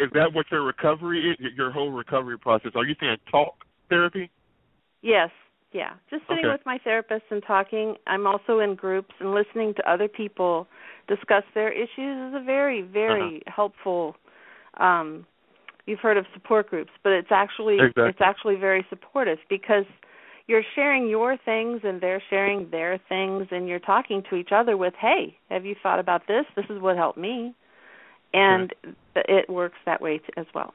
[0.00, 1.52] is that what your recovery is?
[1.56, 2.72] Your whole recovery process?
[2.74, 4.30] Are you saying talk therapy?
[5.02, 5.30] Yes,
[5.72, 5.94] yeah.
[6.10, 6.52] Just sitting Okay.
[6.52, 7.96] with my therapist and talking.
[8.06, 10.66] I'm also in groups and listening to other people
[11.08, 14.16] discuss their issues is a very, very helpful.
[14.78, 15.26] Um,
[15.86, 18.08] you've heard of support groups, but it's actually Exactly.
[18.08, 19.84] it's actually very supportive because
[20.46, 24.76] you're sharing your things and they're sharing their things and you're talking to each other
[24.76, 26.44] with, "Hey, have you thought about this?
[26.54, 27.54] This is what helped me."
[28.32, 28.72] And
[29.14, 30.74] th- it works that way t- as well.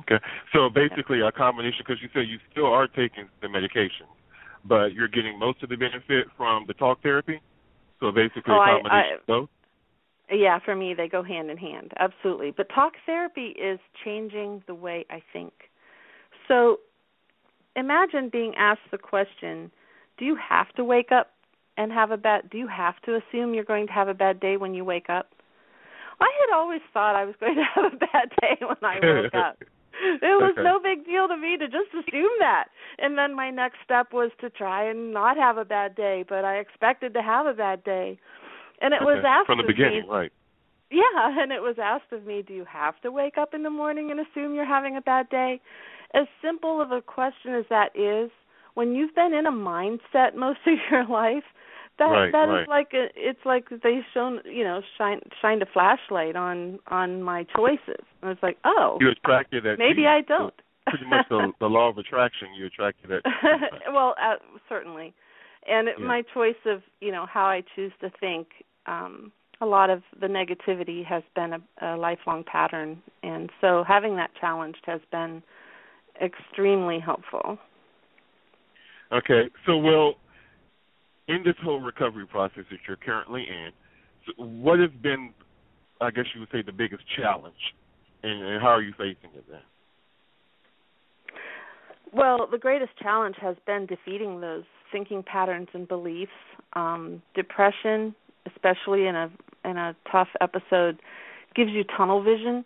[0.00, 0.18] Okay.
[0.52, 4.06] So basically, a combination because you said you still are taking the medication,
[4.64, 7.40] but you're getting most of the benefit from the talk therapy.
[8.00, 9.50] So basically, Oh, a I- combination I- of both.
[10.32, 11.92] Yeah, for me they go hand in hand.
[11.98, 12.52] Absolutely.
[12.56, 15.52] But talk therapy is changing the way I think.
[16.48, 16.80] So
[17.76, 19.70] imagine being asked the question,
[20.18, 21.30] do you have to wake up
[21.76, 24.40] and have a bad do you have to assume you're going to have a bad
[24.40, 25.30] day when you wake up?
[26.20, 29.34] I had always thought I was going to have a bad day when I woke
[29.34, 29.58] up.
[30.04, 32.68] It was no big deal to me to just assume that.
[32.98, 36.44] And then my next step was to try and not have a bad day, but
[36.44, 38.18] I expected to have a bad day.
[38.82, 40.32] And it was asked from the beginning, me, right?
[40.90, 43.70] yeah, and it was asked of me, do you have to wake up in the
[43.70, 45.60] morning and assume you're having a bad day?
[46.14, 48.30] As simple of a question as that is,
[48.74, 51.44] when you've been in a mindset most of your life,
[51.98, 52.68] that Right, that is right.
[52.68, 57.44] like a, it's like they shown you know shine shined a flashlight on on my
[57.54, 58.04] choices.
[58.22, 59.78] And it's like, oh, You attracted that.
[59.78, 60.08] maybe you.
[60.08, 60.54] I don't.
[60.88, 62.48] Pretty much the, the law of attraction.
[62.58, 63.22] You attracted that.
[63.92, 64.36] well, uh,
[64.68, 65.12] certainly,
[65.68, 66.06] and it, Yeah.
[66.06, 68.48] my choice of you know how I choose to think.
[68.86, 74.16] Um, a lot of the negativity has been a, a lifelong pattern, and so having
[74.16, 75.42] that challenged has been
[76.20, 77.58] extremely helpful.
[79.12, 79.50] Okay.
[79.66, 80.14] So, well,
[81.28, 83.70] in this whole recovery process that you're currently in,
[84.26, 85.32] so what has been,
[86.00, 87.54] I guess you would say, the biggest challenge,
[88.22, 89.60] and, and how are you facing it then?
[92.12, 96.30] Well, the greatest challenge has been defeating those thinking patterns and beliefs.
[96.74, 98.14] Um, depression,
[98.62, 99.30] especially in a
[99.64, 100.98] in a tough episode,
[101.54, 102.64] gives you tunnel vision,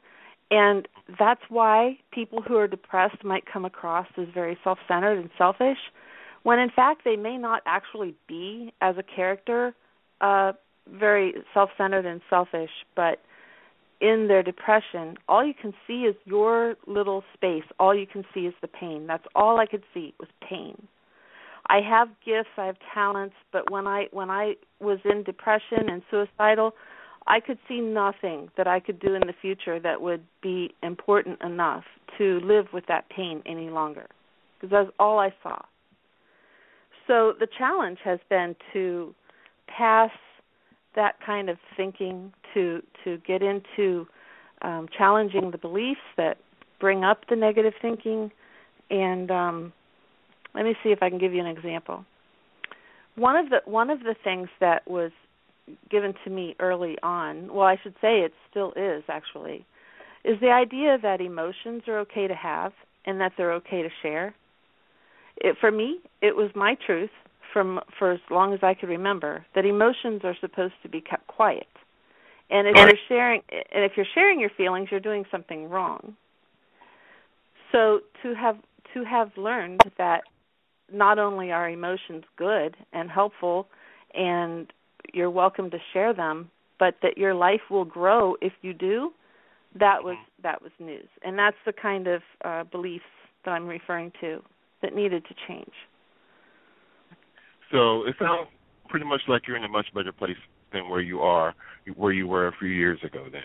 [0.50, 5.78] and that's why people who are depressed might come across as very self-centered and selfish,
[6.42, 9.74] when in fact they may not actually be as a character
[10.20, 10.52] uh,
[10.90, 13.20] very self-centered and selfish, but
[14.00, 17.64] in their depression, all you can see is your little space.
[17.78, 19.06] All you can see is the pain.
[19.06, 20.86] That's all I could see was pain.
[21.68, 26.02] I have gifts, I have talents, but when I when I was in depression and
[26.10, 26.72] suicidal,
[27.26, 31.42] I could see nothing that I could do in the future that would be important
[31.42, 31.84] enough
[32.18, 34.06] to live with that pain any longer.
[34.54, 35.58] Because that's all I saw.
[37.06, 39.14] So the challenge has been to
[39.66, 40.10] pass
[40.94, 44.06] that kind of thinking to to get into
[44.62, 46.38] um, challenging the beliefs that
[46.80, 48.30] bring up the negative thinking
[48.90, 49.72] and um,
[50.56, 52.04] let me see if I can give you an example.
[53.14, 55.12] One of the one of the things that was
[55.90, 59.64] given to me early on, well I should say it still is actually,
[60.24, 62.72] is the idea that emotions are okay to have
[63.04, 64.34] and that they're okay to share.
[65.36, 67.10] It for me, it was my truth
[67.52, 71.26] from for as long as I could remember that emotions are supposed to be kept
[71.26, 71.66] quiet.
[72.48, 76.16] And if you're sharing and if you're sharing your feelings, you're doing something wrong.
[77.72, 78.56] So to have
[78.94, 80.22] to have learned that
[80.92, 83.68] not only are emotions good and helpful
[84.14, 84.72] and
[85.12, 89.10] you're welcome to share them, but that your life will grow if you do,
[89.78, 91.08] that was that was news.
[91.24, 93.04] And that's the kind of uh beliefs
[93.44, 94.40] that I'm referring to
[94.82, 95.72] that needed to change.
[97.72, 98.48] So it sounds
[98.88, 100.36] pretty much like you're in a much better place
[100.72, 101.54] than where you are,
[101.96, 103.26] where you were a few years ago.
[103.30, 103.42] Then,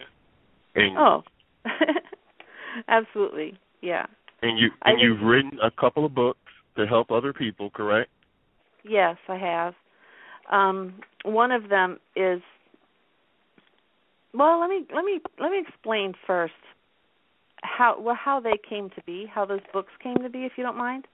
[0.75, 1.23] and Oh.
[2.87, 3.57] Absolutely.
[3.81, 4.05] Yeah.
[4.41, 6.39] and you and you've written a couple of books
[6.75, 8.09] to help other people, correct?
[8.83, 9.73] Yes, I have.
[10.51, 12.41] Um, one of them is
[14.33, 16.53] well, let me let me let me explain first
[17.63, 20.63] how well how they came to be, how those books came to be if you
[20.63, 21.05] don't mind.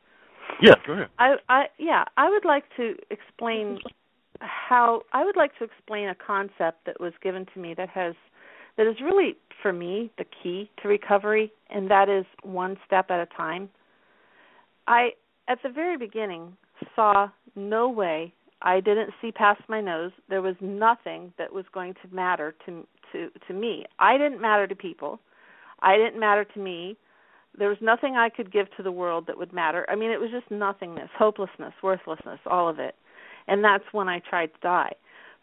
[0.61, 1.09] Yeah, go ahead.
[1.19, 3.79] I I yeah, I would like to explain
[4.39, 8.13] how I would like to explain a concept that was given to me that has
[8.77, 13.19] that is really for me the key to recovery and that is one step at
[13.19, 13.69] a time.
[14.87, 15.11] I
[15.47, 16.55] at the very beginning
[16.95, 20.11] saw no way I didn't see past my nose.
[20.29, 23.85] There was nothing that was going to matter to to to me.
[23.99, 25.19] I didn't matter to people.
[25.81, 26.97] I didn't matter to me.
[27.57, 29.85] There was nothing I could give to the world that would matter.
[29.89, 32.95] I mean, it was just nothingness, hopelessness, worthlessness, all of it.
[33.47, 34.93] And that's when I tried to die.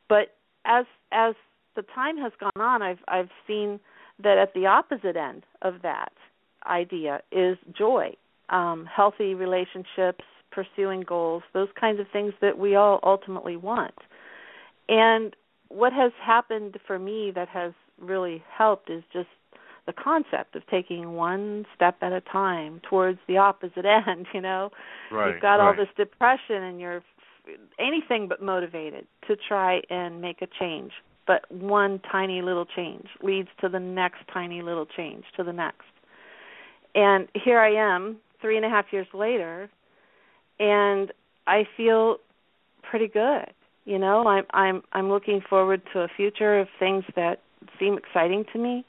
[0.09, 1.35] But as as
[1.77, 3.79] the time has gone on, I've I've seen
[4.23, 6.13] that at the opposite end of that
[6.67, 8.15] idea is joy,
[8.51, 13.95] um, healthy relationships, pursuing goals, those kinds of things that we all ultimately want.
[14.89, 15.35] And
[15.69, 19.29] what has happened for me that has really helped is just
[19.87, 24.71] the concept of taking one step at a time towards the opposite end, you know.
[25.11, 25.33] Right.
[25.33, 25.67] You've got right.
[25.67, 27.03] all this depression and you're
[27.79, 30.93] anything but motivated to try and make a change.
[31.27, 35.85] But one tiny little change leads to the next tiny little change, to the next.
[36.95, 39.71] And here I am, three and a half years later,
[40.61, 41.11] and
[41.47, 42.19] I feel
[42.83, 43.47] pretty good.
[43.87, 47.41] You know, I'm I'm I'm looking forward to a future of things that
[47.81, 48.85] seem exciting to me.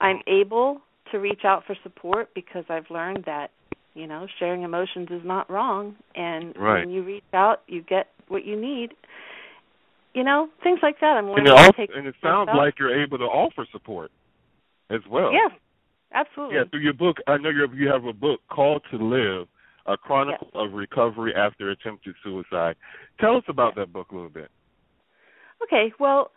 [0.00, 0.80] I'm able
[1.12, 3.50] to reach out for support because I've learned that,
[3.92, 6.80] you know, sharing emotions is not wrong and Right.
[6.80, 8.92] when you reach out, you get what you need.
[10.14, 11.16] You know, things like that.
[11.16, 14.10] I'm And it, to also, take and it sounds like you're able to offer support
[14.90, 15.32] as well.
[15.32, 15.48] Yeah.
[16.14, 16.56] Absolutely.
[16.56, 19.48] Yeah, through your book, I know you you have a book called To Live,
[19.86, 22.76] a chronicle of recovery after attempted suicide.
[23.20, 24.50] Tell us about that book a little bit.
[25.62, 26.30] Okay, well,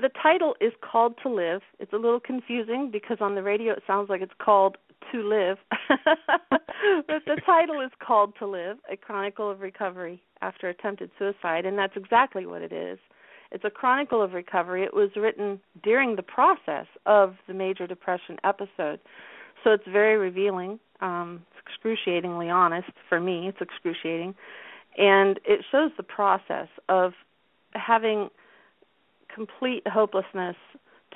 [0.00, 1.60] the title is called To Live.
[1.78, 4.76] It's a little confusing because on the radio it sounds like it's called
[5.10, 5.58] To Live.
[5.88, 11.76] but the title is called To Live, a chronicle of recovery after attempted suicide, and
[11.76, 12.98] that's exactly what it is.
[13.52, 14.82] It's a chronicle of recovery.
[14.82, 19.00] It was written during the process of the major depression episode.
[19.62, 20.80] So it's very revealing.
[21.00, 23.48] Um, it's excruciatingly honest for me.
[23.48, 24.34] It's excruciating.
[24.98, 27.12] And it shows the process of
[27.74, 28.30] having
[29.34, 30.56] complete hopelessness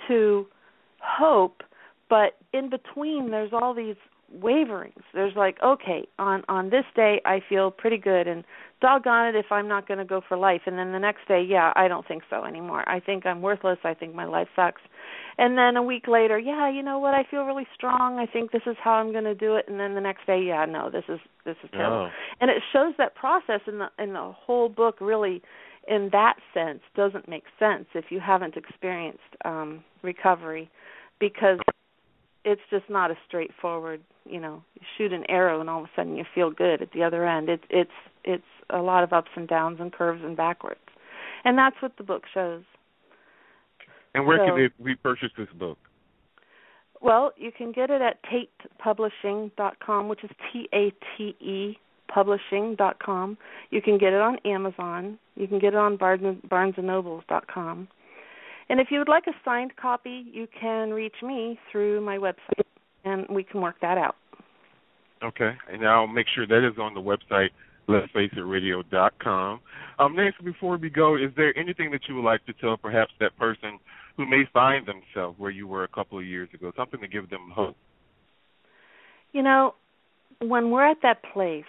[0.09, 0.47] to
[1.01, 1.63] hope
[2.09, 3.97] but in between there's all these
[4.33, 5.03] waverings.
[5.15, 8.45] There's like okay on on this day i feel pretty good and
[8.81, 10.63] doggone it if i'm not going to go for life.
[10.67, 12.89] And then the next day yeah i don't think so anymore.
[12.89, 13.79] I think i'm worthless.
[13.85, 14.83] I think my life sucks.
[15.39, 17.15] And then a week later yeah you know what?
[17.15, 18.19] I feel really strong.
[18.19, 19.67] I think this is how i'm going to do it.
[19.69, 22.09] And then the next day yeah no this is this is terrible.
[22.09, 22.11] Oh.
[22.41, 25.43] and it shows that process in the in the whole book really
[25.89, 30.69] in that sense doesn't make sense if you haven't experienced um recovery.
[31.19, 31.59] Because
[32.47, 35.91] it's just not a straightforward you know you shoot an arrow and all of a
[35.95, 37.91] sudden you feel good at the other end it's it's
[38.25, 40.81] it's a lot of ups and downs and curves and backwards
[41.45, 42.63] and that's what the book shows
[44.15, 45.79] And where So- can we purchase this book?
[47.03, 51.79] Well, you can get it at tatepublishing.com, which is T A T E
[52.09, 53.37] publishing.com.
[53.71, 55.19] You can get it on Amazon.
[55.35, 57.89] You can get it on Barnes and barnesandnobles.com.
[58.69, 62.67] And if you would like a signed copy, you can reach me through my website
[63.05, 64.17] and we can work that out.
[65.23, 67.49] Okay, and I'll make sure that is on the website,
[67.89, 69.61] let's face it radio.com.
[69.99, 73.13] Um, Nancy, before we go, is there anything that you would like to tell perhaps
[73.21, 73.79] that person
[74.17, 77.31] who may find themselves where you were a couple of years ago, something to give
[77.31, 77.77] them hope?
[79.33, 79.75] You know,
[80.41, 81.65] when we're at that place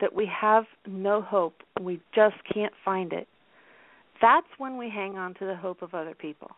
[0.00, 3.28] that we have no hope, we just can't find it,
[4.20, 6.50] that's when we hang on to the hope of other people.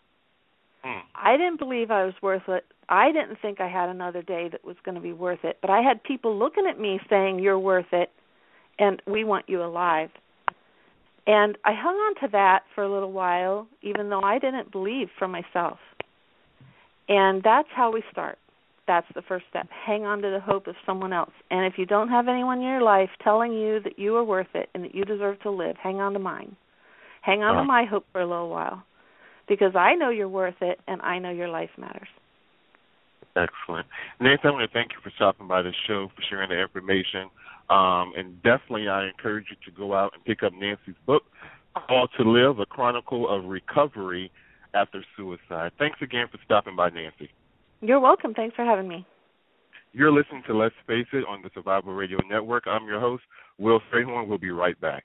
[0.82, 1.00] Hmm.
[1.14, 2.64] I didn't believe I was worth it.
[2.88, 5.58] I didn't think I had another day that was going to be worth it.
[5.60, 8.10] But I had people looking at me saying, You're worth it,
[8.78, 10.10] and we want you alive.
[11.26, 15.08] And I hung on to that for a little while, even though I didn't believe
[15.18, 15.78] for myself.
[17.08, 18.38] And that's how we start.
[18.86, 19.68] That's the first step.
[19.70, 21.32] Hang on to the hope of someone else.
[21.50, 24.54] And if you don't have anyone in your life telling you that you are worth
[24.54, 26.56] it and that you deserve to live, hang on to mine.
[27.28, 27.60] Hang on Uh.
[27.60, 28.82] to my hope for a little while.
[29.48, 32.08] Because I know you're worth it and I know your life matters.
[33.36, 33.86] Excellent.
[34.18, 37.28] Nancy, I want to thank you for stopping by the show, for sharing the information.
[37.68, 41.22] Um, and definitely, I encourage you to go out and pick up Nancy's book
[41.86, 44.32] called To Live, a Chronicle of Recovery
[44.72, 45.72] After Suicide.
[45.78, 47.30] Thanks again for stopping by, Nancy.
[47.82, 48.32] You're welcome.
[48.32, 49.06] Thanks for having me.
[49.92, 52.66] You're listening to Let's Face It on the Survival Radio Network.
[52.66, 53.22] I'm your host,
[53.58, 54.28] Will Strayhorn.
[54.28, 55.04] We'll be right back.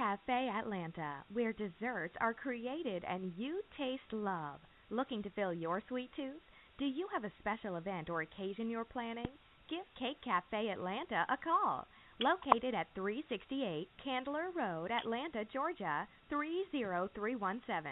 [0.00, 4.58] Cafe Atlanta, where desserts are created and you taste love.
[4.88, 6.40] Looking to fill your sweet tooth?
[6.78, 9.28] Do you have a special event or occasion you're planning?
[9.68, 11.86] Give Cake Cafe Atlanta a call.
[12.18, 17.84] Located at 368 Candler Road, Atlanta, Georgia 30317.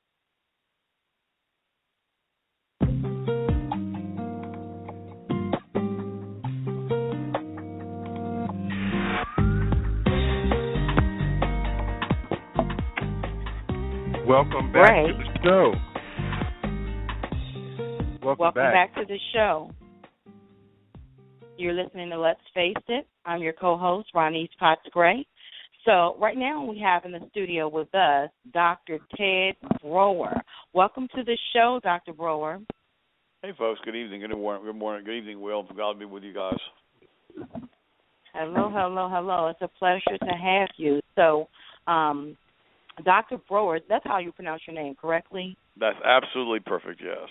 [14.32, 15.08] Welcome back Ray.
[15.08, 15.74] to the show.
[18.22, 18.72] Welcome, Welcome back.
[18.72, 19.70] back to the show.
[21.58, 23.06] You're listening to Let's Face It.
[23.26, 25.26] I'm your co-host, Ronnie Potts Gray.
[25.84, 29.00] So right now we have in the studio with us Dr.
[29.18, 30.40] Ted Broer.
[30.72, 32.14] Welcome to the show, Dr.
[32.14, 32.58] Broer.
[33.42, 33.80] Hey, folks.
[33.84, 34.22] Good evening.
[34.22, 34.64] Good morning.
[34.64, 35.04] Good morning.
[35.04, 35.62] Good evening, Will.
[35.76, 36.56] God be with you guys.
[38.32, 39.48] Hello, hello, hello.
[39.48, 41.02] It's a pleasure to have you.
[41.16, 41.48] So,
[41.86, 42.34] um,
[43.04, 43.38] Dr.
[43.48, 45.56] Broer, that's how you pronounce your name correctly?
[45.78, 47.00] That's absolutely perfect.
[47.02, 47.28] Yes.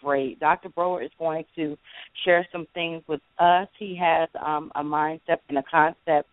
[0.00, 0.38] Great.
[0.40, 0.68] Dr.
[0.68, 1.76] Broer is going to
[2.24, 3.68] share some things with us.
[3.78, 6.28] He has um, a mindset and a concept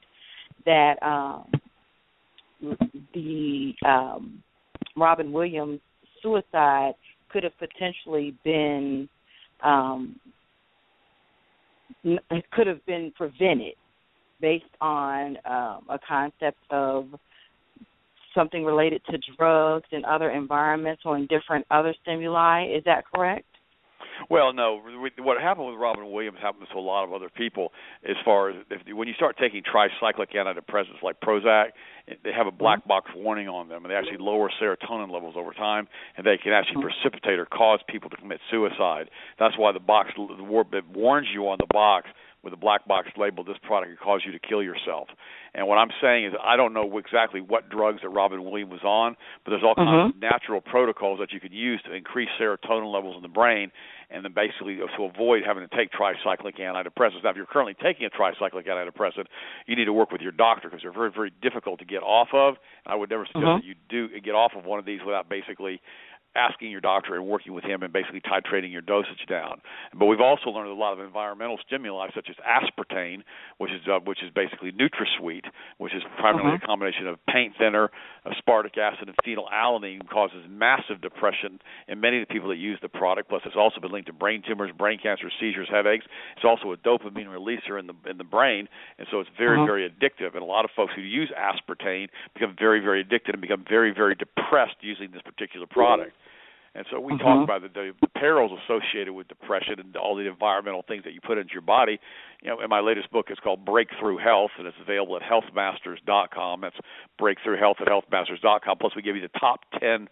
[0.66, 1.52] that um,
[3.14, 4.44] the um,
[4.96, 5.80] Robin Williams
[6.22, 6.94] suicide
[7.30, 9.10] could have potentially been
[9.64, 10.20] um,
[12.52, 13.74] could have been prevented
[14.42, 17.08] based on um, a concept of
[18.36, 22.68] something related to drugs and other environments or in different other stimuli.
[22.68, 23.46] Is that correct?
[24.30, 24.82] Well, no.
[25.20, 27.72] What happened with Robin Williams happens to a lot of other people.
[28.08, 31.70] As far as if when you start taking tricyclic antidepressants like Prozac,
[32.24, 32.90] they have a black mm-hmm.
[32.90, 36.54] box warning on them, and they actually lower serotonin levels over time, and they can
[36.54, 36.90] actually mm-hmm.
[37.02, 39.10] precipitate or cause people to commit suicide.
[39.40, 42.08] That's why the box the war- it warns you on the box
[42.46, 45.10] with a black box label, this product could cause you to kill yourself.
[45.56, 48.84] And what I'm saying is, I don't know exactly what drugs that Robin Williams was
[48.84, 52.94] on, but there's all kinds of natural protocols that you could use to increase serotonin
[52.94, 53.72] levels in the brain,
[54.12, 57.24] and then basically to avoid having to take tricyclic antidepressants.
[57.24, 59.26] Now, if you're currently taking a tricyclic antidepressant,
[59.66, 62.30] you need to work with your doctor because they're very, very difficult to get off
[62.34, 62.58] of.
[62.86, 63.56] I would never suggest Mhm.
[63.62, 65.82] that you do get off of one of these without basically
[66.36, 69.62] asking your doctor and working with him and basically titrating your dosage down.
[69.94, 73.24] But we've also learned a lot of environmental stimuli such as aspartame,
[73.58, 75.46] which is uh, which is basically NutraSweet,
[75.78, 76.64] which is primarily Mhm.
[76.64, 77.90] a combination of paint thinner,
[78.26, 82.90] aspartic acid, and phenylalanine, causes massive depression in many of the people that use the
[82.90, 83.30] product.
[83.30, 86.06] Plus, it's also been linked to brain tumors, brain cancer, seizures, headaches.
[86.36, 88.68] It's also a dopamine releaser in the in the brain,
[89.00, 89.66] and so it's very Mhm.
[89.66, 90.34] very addictive.
[90.34, 93.92] And a lot of folks who use aspartame become very very addicted and become very
[93.92, 96.16] very depressed using this particular product.
[96.76, 97.20] And so we Mhm.
[97.22, 101.14] talk about the, the, the perils associated with depression and all the environmental things that
[101.14, 102.00] you put into your body.
[102.42, 106.62] You know, in my latest book, it's called Breakthrough Health, and it's available at healthmasters.com.
[106.62, 106.76] That's
[107.18, 108.78] Breakthrough Health at healthmasters.com.
[108.78, 110.10] Plus, we give you the top ten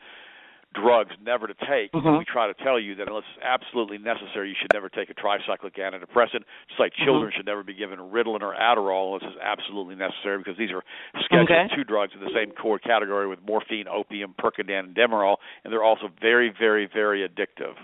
[0.74, 2.05] drugs never to take, Mhm.
[2.05, 5.09] and we try to tell you that unless it's absolutely necessary, you should never take
[5.09, 6.43] a tricyclic antidepressant.
[6.67, 7.36] Just like children Mhm.
[7.36, 10.84] should never be given Ritalin or Adderall unless it's absolutely necessary, because these are
[11.24, 11.76] Schedule Okay.
[11.76, 15.84] two drugs in the same core category with morphine, opium, Percodan, and Demerol, and they're
[15.84, 17.76] also very, very, very addictive.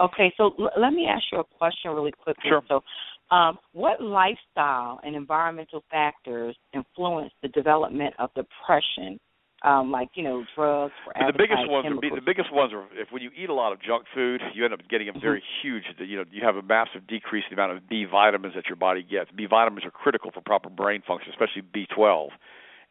[0.00, 2.48] Okay, so l- let me ask you a question really quickly.
[2.48, 2.64] Sure.
[2.66, 2.82] So,
[3.30, 9.20] um, what lifestyle and environmental factors influence the development of depression?
[9.64, 12.84] Um, like you know, drugs or But the biggest ones are the biggest ones are
[12.92, 15.42] if when you eat a lot of junk food, you end up getting a very
[15.62, 15.84] huge.
[15.98, 18.76] You know, you have a massive decrease in the amount of B vitamins that your
[18.76, 19.30] body gets.
[19.34, 22.28] B vitamins are critical for proper brain function, especially B12.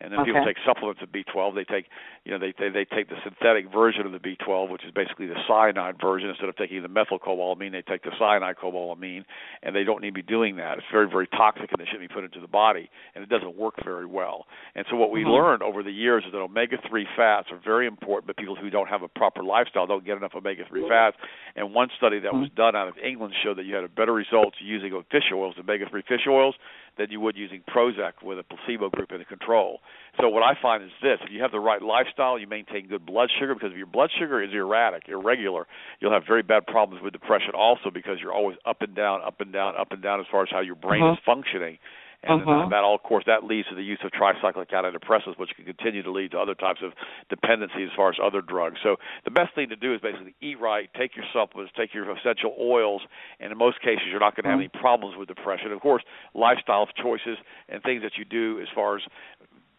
[0.03, 1.55] And then people take supplements of B12.
[1.55, 1.85] They take,
[2.25, 5.27] you know, they, they they take the synthetic version of the B12, which is basically
[5.27, 6.27] the cyanide version.
[6.29, 9.23] Instead of taking the methylcobalamin, they take the cyanide cobalamin,
[9.63, 10.77] and they don't need to be doing that.
[10.77, 13.55] It's very very toxic, and they shouldn't be put into the body, and it doesn't
[13.55, 14.45] work very well.
[14.75, 15.31] And so what we Mhm.
[15.31, 18.89] learned over the years is that omega-3 fats are very important, but people who don't
[18.89, 21.15] have a proper lifestyle don't get enough omega-3 fats.
[21.55, 24.13] And one study that was done out of England showed that you had a better
[24.13, 26.55] results using fish oils, omega-3 fish oils,
[26.97, 29.79] than you would using Prozac with a placebo group in the control.
[30.19, 33.05] So what I find is this: if you have the right lifestyle, you maintain good
[33.05, 35.65] blood sugar because if your blood sugar is erratic, irregular,
[35.99, 39.41] you'll have very bad problems with depression also because you're always up and down, up
[39.41, 41.13] and down, up and down as far as how your brain Mhm.
[41.13, 41.79] is functioning.
[42.23, 42.65] And Mhm.
[42.65, 45.65] uh, that all, of course, that leads to the use of tricyclic antidepressants, which can
[45.65, 46.93] continue to lead to other types of
[47.29, 48.79] dependency as far as other drugs.
[48.81, 52.09] So the best thing to do is basically eat right, take your supplements, take your
[52.09, 53.01] essential oils,
[53.39, 55.71] and in most cases, you're not going to have any problems with depression.
[55.71, 56.03] Of course,
[56.33, 59.03] lifestyle choices and things that you do as far as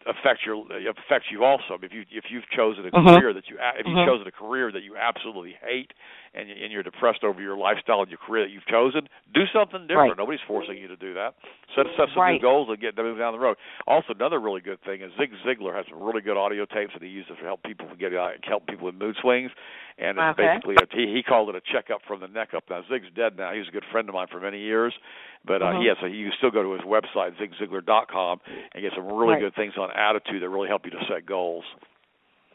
[0.05, 1.77] affect your affects you also.
[1.81, 3.17] If you if you've chosen a Mhm.
[3.17, 4.05] career that you if you've Mhm.
[4.05, 5.93] chosen a career that you absolutely hate
[6.35, 9.87] and and you're depressed over your lifestyle and your career that you've chosen, do something
[9.87, 10.09] different.
[10.09, 10.17] Right.
[10.17, 11.35] Nobody's forcing you to do that.
[11.75, 13.57] Set set some new goals and get move down the road.
[13.87, 17.01] Also, another really good thing is Zig Ziglar has some really good audio tapes that
[17.01, 19.51] he uses to help people get uh, help people with mood swings.
[19.97, 20.47] And it's Okay.
[20.51, 22.63] basically a, he he called it a checkup from the neck up.
[22.69, 23.53] Now Zig's dead now.
[23.53, 24.93] He was a good friend of mine for many years,
[25.45, 25.85] but uh, Mhm.
[25.85, 28.41] yeah, so you can still go to his website zigziglar.com
[28.73, 29.39] and get some really Right.
[29.39, 31.63] good things on attitude that really help you to set goals.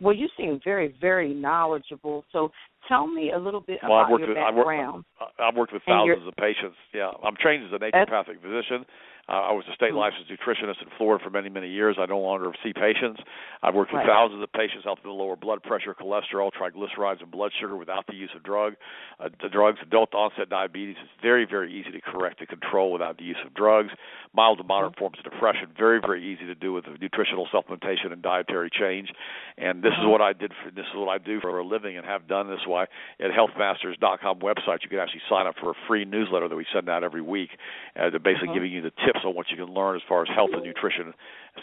[0.01, 2.25] Well, you seem very, very knowledgeable.
[2.33, 2.51] So,
[2.89, 5.05] tell me a little bit Well, I've about worked your with I've worked, background.
[5.39, 6.77] I've worked with your- thousands of patients.
[6.93, 8.87] Yeah, I'm trained as a naturopathic physician.
[9.31, 9.97] Uh, I was a state Mhm.
[9.97, 11.97] licensed nutritionist in Florida for many, many years.
[11.99, 13.23] I no longer see patients.
[13.63, 14.09] I've worked with Right.
[14.09, 18.17] thousands of patients helping to lower blood pressure, cholesterol, triglycerides, and blood sugar without the
[18.17, 18.75] use of drug.
[19.21, 23.19] Uh, the drugs, adult onset diabetes is very, very easy to correct and control without
[23.19, 23.93] the use of drugs.
[24.33, 28.23] Mild to moderate forms of depression, very, very easy to do with nutritional supplementation and
[28.23, 29.13] dietary change.
[29.59, 30.11] And this is Mhm.
[30.11, 30.53] what I did.
[30.55, 32.87] For, this is what I do for a living and have done this way.
[33.21, 36.89] At healthmasters.com website, you can actually sign up for a free newsletter that we send
[36.89, 37.57] out every week,
[37.97, 38.55] uh, basically Mhm.
[38.55, 41.15] giving you the tips on what you can learn as far as health and nutrition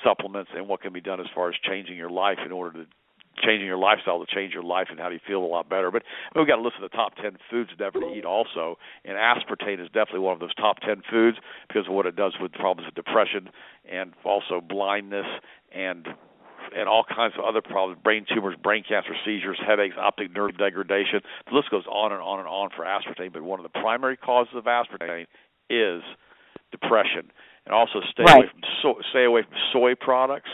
[0.04, 2.90] supplements and what can be done as far as changing your life in order to
[3.44, 5.92] changing your lifestyle to change your life and how do you feel a lot better.
[5.92, 6.04] But
[6.36, 8.78] we've got to list of the top 10 foods never to eat also.
[9.06, 11.38] And aspartame is definitely one of those top 10 foods
[11.68, 13.50] because of what it does with problems with depression
[13.90, 15.28] and also blindness
[15.72, 16.08] and
[16.76, 21.22] and all kinds of other problems brain tumors, brain cancer, seizures, headaches, optic nerve degradation.
[21.50, 23.32] The list goes on and on and on for aspartame.
[23.32, 25.28] But one of the primary causes of aspartame
[25.70, 26.02] is
[26.72, 27.32] depression.
[27.68, 28.38] And also stay Right.
[28.38, 30.50] away from so, stay away from soy products.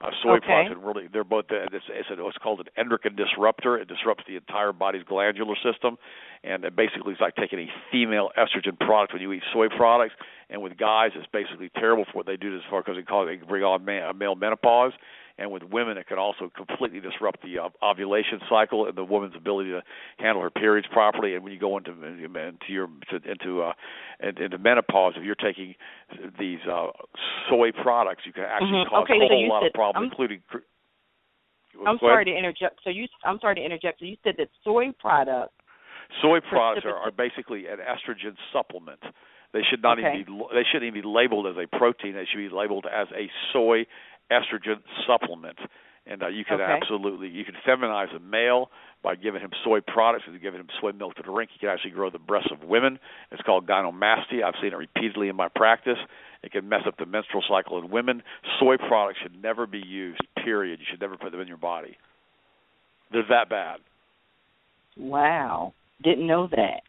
[0.00, 0.46] Uh, soy Okay.
[0.46, 3.78] products and really they're both uh, it's, it's a, what's called an endocrine disruptor.
[3.78, 5.96] It disrupts the entire body's glandular system,
[6.44, 10.14] and it basically it's like taking a female estrogen product when you eat soy products.
[10.50, 13.28] And with guys, it's basically terrible for what they do as far because it cause
[13.30, 14.92] it can bring on ma- male menopause.
[15.38, 19.34] And with women, it can also completely disrupt the uh, ovulation cycle and the woman's
[19.36, 19.82] ability to
[20.18, 21.34] handle her periods properly.
[21.34, 23.72] And when you go into into your to, into uh,
[24.20, 25.74] into menopause, if you're taking
[26.38, 26.86] these uh,
[27.50, 28.88] soy products, you can actually Mhm.
[28.88, 30.42] cause Okay, a whole you lot said- of problems, I'm- including.
[30.48, 30.58] cr-
[31.84, 32.00] I'm Go ahead.
[32.00, 32.80] sorry to interject.
[32.84, 33.98] So you, I'm sorry to interject.
[33.98, 35.52] So you said that soy products.
[36.22, 39.02] Soy products are, are basically an estrogen supplement.
[39.52, 40.20] They should not Okay.
[40.20, 42.14] even be they shouldn't even be labeled as a protein.
[42.14, 43.84] They should be labeled as a soy
[44.30, 45.58] estrogen supplement.
[46.08, 46.72] And uh, you can Okay.
[46.72, 48.70] absolutely you can feminize a male
[49.02, 51.50] by giving him soy products and giving him soy milk to drink.
[51.54, 52.98] You can actually grow the breasts of women.
[53.32, 54.44] It's called gynecomastia.
[54.44, 55.98] I've seen it repeatedly in my practice.
[56.42, 58.22] It can mess up the menstrual cycle in women.
[58.60, 60.20] Soy products should never be used.
[60.44, 60.78] Period.
[60.80, 61.96] You should never put them in your body.
[63.12, 63.80] They're that bad.
[64.96, 66.82] Wow, didn't know that.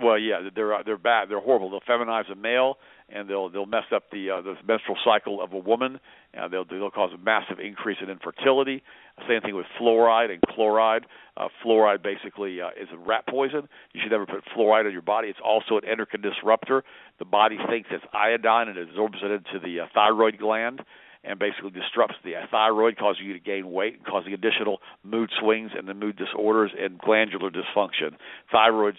[0.00, 1.28] Well, yeah, they're uh, they're bad.
[1.28, 1.68] They're horrible.
[1.68, 2.76] They'll feminize a male,
[3.10, 6.00] and they'll they'll mess up the uh, the menstrual cycle of a woman,
[6.32, 8.82] and they'll they'll cause a massive increase in infertility.
[9.28, 11.04] Same thing with fluoride and chloride.
[11.36, 13.68] Uh, fluoride basically uh, is a rat poison.
[13.92, 15.28] You should never put fluoride in your body.
[15.28, 16.84] It's also an endocrine disruptor.
[17.18, 20.80] The body thinks it's iodine and it absorbs it into the uh, thyroid gland,
[21.22, 25.70] and basically disrupts the thyroid, causing you to gain weight, and causing additional mood swings
[25.76, 28.16] and the mood disorders and glandular dysfunction.
[28.52, 28.98] Thyroids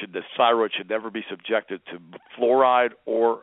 [0.00, 1.98] should the thyroid should never be subjected to
[2.38, 3.42] fluoride or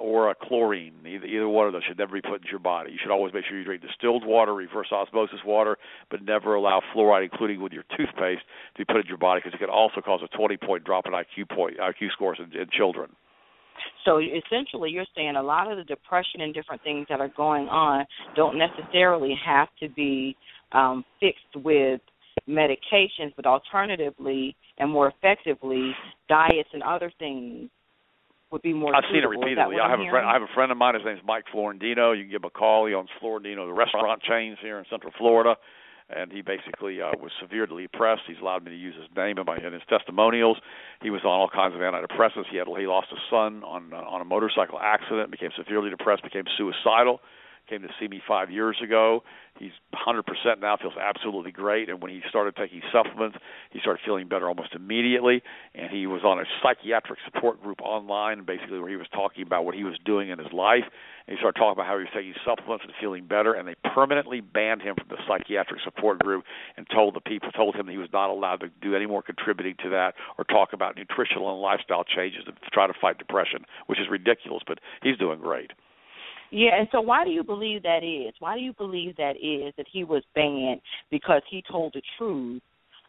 [0.00, 0.94] or a chlorine.
[1.06, 2.90] Either, either one of those should never be put into your body.
[2.90, 5.76] You should always make sure you drink distilled water, reverse osmosis water,
[6.10, 8.40] but never allow fluoride, including with your toothpaste,
[8.74, 11.04] to be put in your body because it can also cause a 20 point drop
[11.06, 13.10] in IQ point IQ scores in, in children.
[14.04, 17.68] So essentially, you're saying a lot of the depression and different things that are going
[17.68, 20.36] on don't necessarily have to be
[20.72, 22.00] um, fixed with
[22.48, 25.92] medications, but alternatively and more effectively,
[26.28, 27.70] diets and other things
[28.50, 28.94] would be more.
[28.94, 29.46] I've seen it suitable.
[29.46, 29.76] Is that repeatedly.
[29.80, 30.10] I I'm have a friend.
[30.10, 30.26] hearing?
[30.28, 30.94] I have a friend of mine.
[30.94, 32.12] His name's Mike Florentino.
[32.12, 32.86] You can give him a call.
[32.86, 35.54] He owns Florentino, the restaurant chains here in Central Florida,
[36.08, 38.22] and he basically uh, was severely depressed.
[38.26, 40.58] He's allowed me to use his name in, my, in his testimonials.
[41.02, 42.50] He was on all kinds of antidepressants.
[42.50, 45.30] He had he lost a son on uh, on a motorcycle accident.
[45.30, 46.22] Became severely depressed.
[46.24, 47.20] Became suicidal.
[47.70, 49.22] Came to see me five years ago.
[49.56, 50.24] He's 100%
[50.60, 51.88] now, feels absolutely great.
[51.88, 53.38] And when he started taking supplements,
[53.70, 55.40] he started feeling better almost immediately.
[55.76, 59.64] And he was on a psychiatric support group online, basically, where he was talking about
[59.64, 60.82] what he was doing in his life.
[61.28, 63.54] And he started talking about how he was taking supplements and feeling better.
[63.54, 66.42] And they permanently banned him from the psychiatric support group
[66.76, 69.22] and told the people, told him that he was not allowed to do any more
[69.22, 73.64] contributing to that or talk about nutritional and lifestyle changes to try to fight depression,
[73.86, 74.64] which is ridiculous.
[74.66, 75.70] But he's doing great.
[76.50, 78.34] Yeah, and so why do you believe that is?
[78.40, 80.80] Why do you believe that is that he was banned
[81.10, 82.62] because he told the truth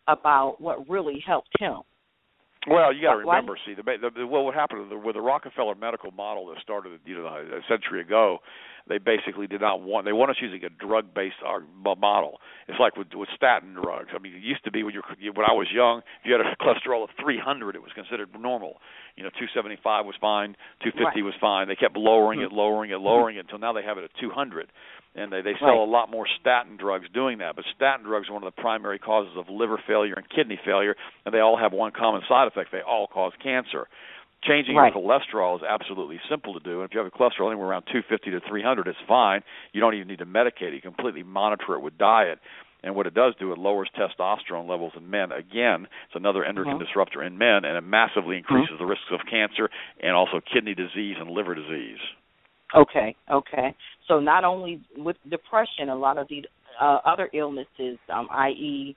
[0.07, 1.81] about what really helped him?
[2.67, 5.15] Well, you got to remember, see, the, the, the well, what happened with the, with
[5.15, 8.39] the Rockefeller medical model that started, you know, a century ago,
[8.87, 10.05] they basically did not want.
[10.05, 11.37] They want us using a drug-based
[11.97, 12.39] model.
[12.67, 14.09] It's like with with statin drugs.
[14.13, 15.01] I mean, it used to be when you
[15.33, 18.77] when I was young, if you had a cholesterol of 300, it was considered normal.
[19.15, 21.25] You know, 275 was fine, 250 Right.
[21.25, 21.67] was fine.
[21.67, 22.55] They kept lowering it, Mhm.
[22.57, 24.71] lowering it, lowering it until now they have it at 200
[25.15, 25.77] and they they sell Right.
[25.77, 27.55] a lot more statin drugs doing that.
[27.55, 30.95] But statin drugs are one of the primary causes of liver failure and kidney failure,
[31.25, 33.87] and they all have one common side effect: they all cause cancer.
[34.43, 34.91] Changing Right.
[34.91, 37.83] your cholesterol is absolutely simple to do, and if you have a cholesterol anywhere around
[37.83, 39.43] 250 to 300, it's fine.
[39.71, 42.39] You don't even need to medicate it; you completely monitor it with diet.
[42.83, 45.31] And what it does do, it lowers testosterone levels in men.
[45.31, 46.79] Again, it's another endocrine Mhm.
[46.79, 51.17] disruptor in men, and it massively increases the risks of cancer and also kidney disease
[51.19, 51.99] and liver disease.
[52.75, 53.75] Okay, okay.
[54.07, 56.45] So not only with depression, a lot of the
[56.79, 58.95] uh, other illnesses, um, i.e.,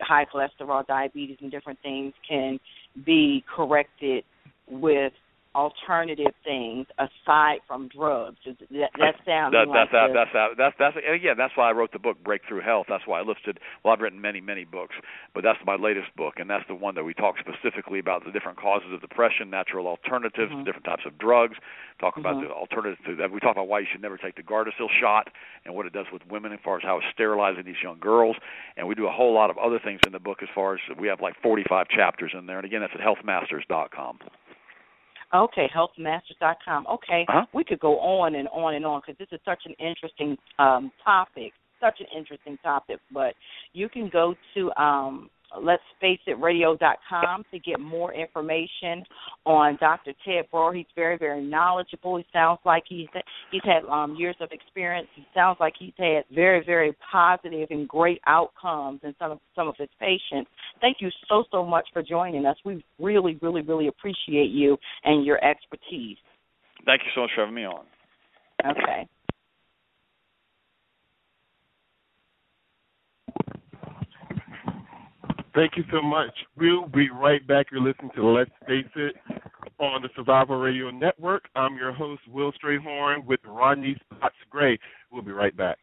[0.00, 2.58] high cholesterol, diabetes, and different things, can
[3.04, 4.24] be corrected
[4.68, 5.12] with
[5.54, 8.38] alternative things aside from drugs.
[8.44, 11.72] That, that sounds that, like that's the- that's that's that's that's again that's why I
[11.72, 12.86] wrote the book Breakthrough Health.
[12.88, 13.58] That's why I listed.
[13.84, 14.94] Well, I've written many many books,
[15.34, 18.32] but that's my latest book, and that's the one that we talk specifically about the
[18.32, 20.64] different causes of depression, natural alternatives, Mhm.
[20.64, 21.56] different types of drugs.
[22.00, 22.48] Talk about Mhm.
[22.48, 23.30] the alternatives to that.
[23.30, 25.28] We talk about why you should never take the Gardasil shot
[25.64, 28.36] and what it does with women as far as how it's sterilizing these young girls.
[28.76, 30.80] And we do a whole lot of other things in the book as far as
[30.96, 32.56] we have like 45 chapters in there.
[32.56, 34.18] And again, that's at healthmasters.com.
[35.34, 36.86] Okay, healthmasters.com.
[36.86, 37.46] Okay, Uh-huh.
[37.52, 40.92] we could go on and on and on because this is such an interesting um,
[41.02, 43.00] topic, such an interesting topic.
[43.10, 43.34] But
[43.72, 45.30] you can go to um,
[45.60, 49.04] let's face it radio.com to get more information
[49.44, 50.12] on Dr.
[50.24, 50.74] Ted Broer.
[50.74, 52.16] He's very, very knowledgeable.
[52.16, 53.08] He sounds like he's
[53.50, 55.08] he's had um, years of experience.
[55.14, 59.68] He sounds like he's had very, very positive and great outcomes in some of some
[59.68, 60.50] of his patients.
[60.80, 62.56] Thank you so so much for joining us.
[62.64, 66.16] We really, really, really appreciate you and your expertise.
[66.84, 67.84] Thank you so much for having me on.
[68.64, 69.08] Okay.
[75.54, 76.30] Thank you so much.
[76.56, 77.66] We'll be right back.
[77.70, 79.14] You're listening to Let's Face It
[79.78, 81.44] on the Survival Radio Network.
[81.54, 84.78] I'm your host, Will Strayhorn, with Ronnie Potts Gray.
[85.10, 85.76] We'll be right back.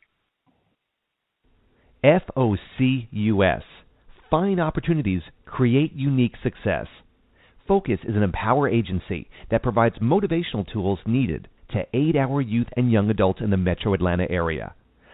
[2.03, 3.63] FOCUS.
[4.31, 6.87] Find opportunities, create unique success.
[7.67, 12.91] Focus is an empower agency that provides motivational tools needed to aid our youth and
[12.91, 14.73] young adults in the metro Atlanta area.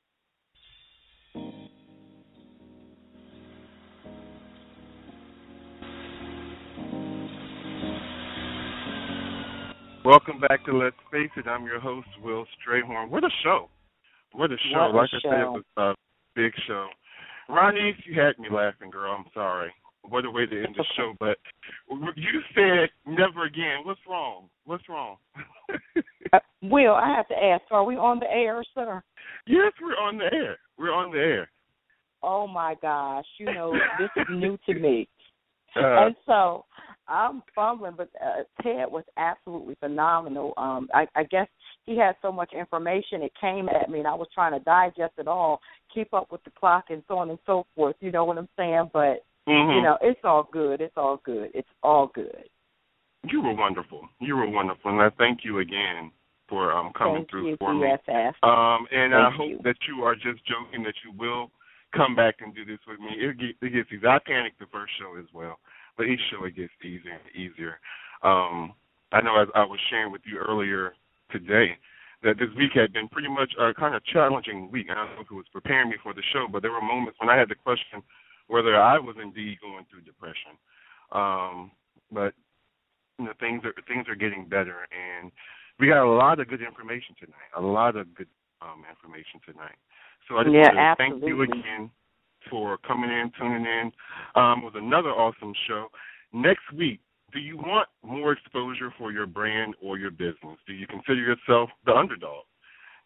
[10.05, 11.47] Welcome back to Let's Face It.
[11.47, 13.09] I'm your host, Will Strayhorn.
[13.09, 13.69] What a show!
[14.33, 14.91] What a show!
[14.91, 15.17] What a like show.
[15.29, 15.93] I said, it was uh,
[16.35, 16.87] big show.
[17.49, 19.15] Ronnie, you had me laughing, girl.
[19.17, 19.71] I'm sorry.
[20.09, 21.13] What a way to end the show.
[21.19, 21.37] But
[21.89, 23.79] you said never again.
[23.83, 24.49] What's wrong?
[24.65, 25.17] What's wrong?
[26.31, 29.03] Uh, Will, I have to ask, are we on the air, sir?
[29.45, 30.57] yes, we're on the air.
[30.77, 31.49] We're on the air.
[32.23, 35.07] Oh my gosh, you know, this is new to me.
[35.75, 36.65] Uh, and so
[37.07, 40.53] I'm fumbling, but uh, Ted was absolutely phenomenal.
[40.55, 41.47] Um, I, I guess
[41.87, 45.13] he had so much information, it came at me, and I was trying to digest
[45.17, 45.59] it all,
[45.93, 47.95] keep up with the clock, and so on and so forth.
[47.99, 48.89] You know what I'm saying?
[48.93, 49.75] But Mhm.
[49.75, 50.81] you know, it's all good.
[50.81, 51.51] It's all good.
[51.53, 52.49] It's all good.
[53.25, 54.07] You were wonderful.
[54.19, 56.11] You were wonderful, and I thank you again
[56.47, 57.87] for um coming Thank through you, for me.
[57.87, 58.33] BFF.
[58.43, 59.59] Um, and I hope you.
[59.63, 61.51] that you are just joking that you will
[61.93, 63.11] come back and do this with me.
[63.17, 64.09] It, get, it gets easier.
[64.09, 65.59] I panicked the first show as well,
[65.95, 67.79] but each show it gets easier and easier.
[68.23, 68.73] Um,
[69.11, 70.95] I know as I was sharing with you earlier
[71.31, 71.77] today
[72.23, 74.87] that this week had been pretty much a kind of challenging week.
[74.89, 77.19] I don't know if it was preparing me for the show, but there were moments
[77.19, 78.01] when I had to question
[78.47, 80.55] whether I was indeed going through depression.
[81.11, 81.71] Um,
[82.11, 82.33] but
[83.19, 85.31] you know, things are things are getting better, and
[85.79, 87.51] we got a lot of good information tonight.
[87.57, 88.27] A lot of good
[88.61, 89.75] um, information tonight.
[90.27, 91.91] So I just Yeah, want to thank you again
[92.49, 93.91] for coming in, tuning in.
[94.35, 95.87] Um, it was another awesome show.
[96.33, 96.99] Next week,
[97.33, 100.57] do you want more exposure for your brand or your business?
[100.67, 102.45] Do you consider yourself the underdog?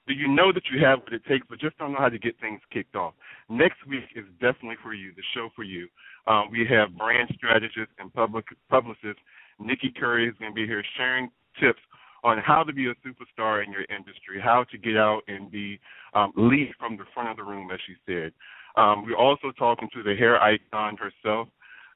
[0.08, 2.20] Do you know that you have what it takes, but just don't know how to
[2.20, 3.14] get things kicked off?
[3.50, 5.88] Next week is definitely for you, the show for you.
[6.28, 9.20] Um, we have brand strategist and public publicist
[9.60, 11.80] Nikki Curry is going to be here sharing tips
[12.24, 15.80] on how to be a superstar in your industry, how to get out and be
[16.14, 18.32] um, lead from the front of the room, as she said.
[18.76, 21.48] Um, we're also talking to the hair icon herself.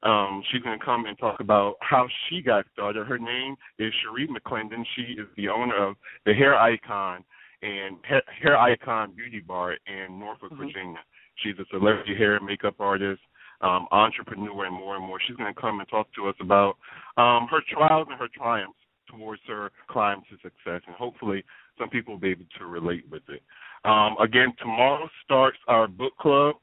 [0.02, 3.06] Um, she's going to come and talk about how she got started.
[3.06, 4.84] Her name is Cherie McClendon.
[4.96, 5.96] She is the owner of
[6.26, 7.24] the Hair Icon
[7.62, 7.96] and
[8.42, 10.98] Hair, Icon Beauty Bar in Norfolk, Virginia.
[11.36, 13.20] She's a celebrity hair and makeup artist,
[13.60, 15.20] um, entrepreneur, and more and more.
[15.26, 16.76] She's going to come and talk to us about
[17.16, 18.78] um, her trials and her triumphs
[19.08, 21.44] towards her climb to success, and hopefully
[21.78, 23.42] some people will be able to relate with it.
[23.84, 26.56] Um, again, tomorrow starts our book club.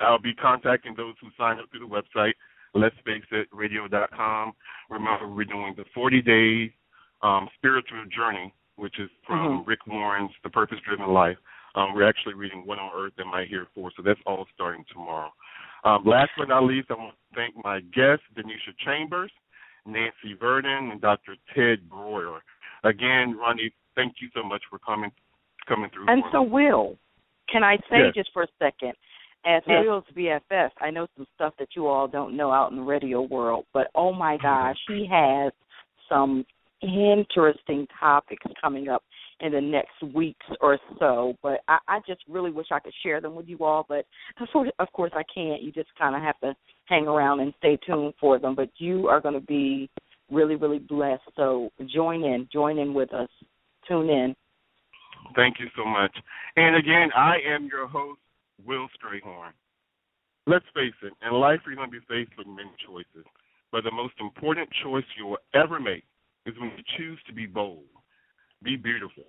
[0.00, 2.32] I'll be contacting those who sign up through the website,
[2.74, 4.52] let's face it, radio.com.
[4.90, 6.74] Remember, we're doing the 40 day
[7.22, 9.66] um, spiritual journey, which is from Mhm.
[9.66, 11.38] Rick Warren's The Purpose Driven Life.
[11.74, 13.90] Um, we're actually reading What on Earth Am I Here For?
[13.96, 15.32] So that's all starting tomorrow.
[15.84, 19.32] Um, last but not least, I want to thank my guests, Denisha Chambers,
[19.86, 21.36] Nancy Verdon, and Dr.
[21.54, 22.42] Ted Broer.
[22.84, 25.10] Again, Ronnie, thank you so much for coming
[25.66, 26.06] coming through.
[26.08, 26.50] And so, me.
[26.50, 26.98] Will,
[27.48, 28.14] can I say Yes.
[28.14, 28.92] just for a second,
[29.46, 29.84] as Yes.
[29.84, 33.22] Will's BFF, I know some stuff that you all don't know out in the radio
[33.22, 34.42] world, but oh my mm-hmm.
[34.42, 35.52] gosh, he has
[36.08, 36.44] some
[36.82, 39.02] interesting topics coming up
[39.40, 41.34] in the next weeks or so.
[41.42, 44.04] But I, I just really wish I could share them with you all, but
[44.78, 45.62] of course I can't.
[45.62, 46.54] You just kind of have to
[46.86, 48.54] hang around and stay tuned for them.
[48.54, 49.88] But you are going to be
[50.30, 51.22] really, really blessed.
[51.36, 53.28] So join in, join in with us.
[53.88, 54.34] Tune in.
[55.34, 56.12] Thank you so much.
[56.56, 58.20] And again, I am your host,
[58.64, 59.52] Will Strayhorn.
[60.46, 63.26] Let's face it, in life you're going to be faced with many choices.
[63.72, 66.04] But the most important choice you will ever make
[66.46, 67.84] is when you choose to be bold,
[68.62, 69.24] be beautiful.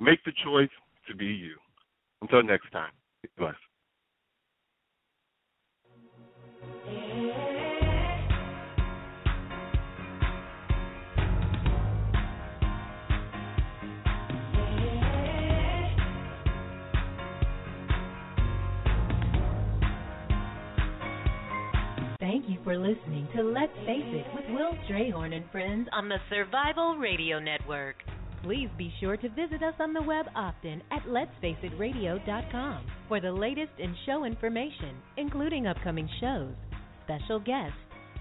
[0.00, 0.70] Make the choice
[1.08, 1.56] to be you.
[2.22, 2.92] Until next time,
[3.22, 3.69] be blessed.
[22.40, 26.16] Thank you for listening to Let's Face It with Will Strayhorn and friends on the
[26.30, 27.96] Survival Radio Network.
[28.42, 33.72] Please be sure to visit us on the web often at letsfaceitradio.com for the latest
[33.78, 36.54] in show information, including upcoming shows,
[37.04, 37.76] special guests,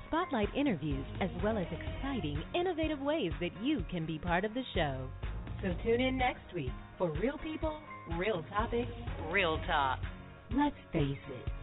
[0.10, 4.64] spotlight interviews, as well as exciting, innovative ways that you can be part of the
[4.76, 5.08] show.
[5.62, 7.80] So tune in next week for real people,
[8.18, 8.92] real topics,
[9.32, 10.00] real talk.
[10.52, 11.59] Let's face it.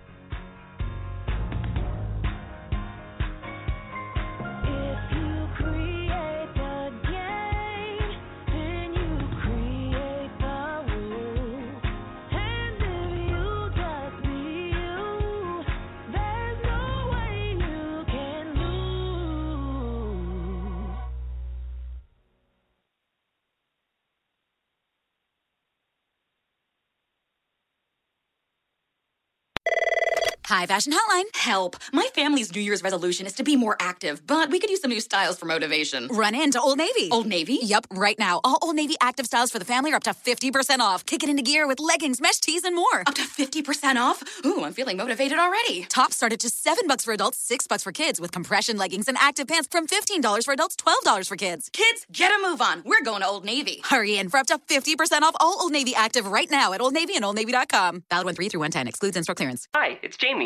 [30.56, 31.24] Hi, Fashion Hotline.
[31.34, 31.76] Help.
[31.92, 34.90] My family's New Year's resolution is to be more active, but we could use some
[34.90, 36.08] new styles for motivation.
[36.08, 37.10] Run into Old Navy.
[37.10, 37.58] Old Navy?
[37.60, 38.40] Yep, right now.
[38.42, 41.04] All Old Navy active styles for the family are up to 50% off.
[41.04, 43.00] Kick it into gear with leggings, mesh tees, and more.
[43.06, 44.22] Up to 50% off?
[44.46, 45.82] Ooh, I'm feeling motivated already.
[45.90, 49.08] Tops start at just 7 bucks for adults, 6 bucks for kids, with compression leggings
[49.08, 51.68] and active pants from $15 for adults, $12 for kids.
[51.74, 52.82] Kids, get a move on.
[52.86, 53.82] We're going to Old Navy.
[53.84, 56.94] Hurry in for up to 50% off all Old Navy active right now at Old
[56.94, 58.04] Navy and OldNavy.com.
[58.08, 58.88] Valid 1 3 through 110.
[58.88, 59.68] Excludes in-store clearance.
[59.74, 60.45] Hi, it's Jamie,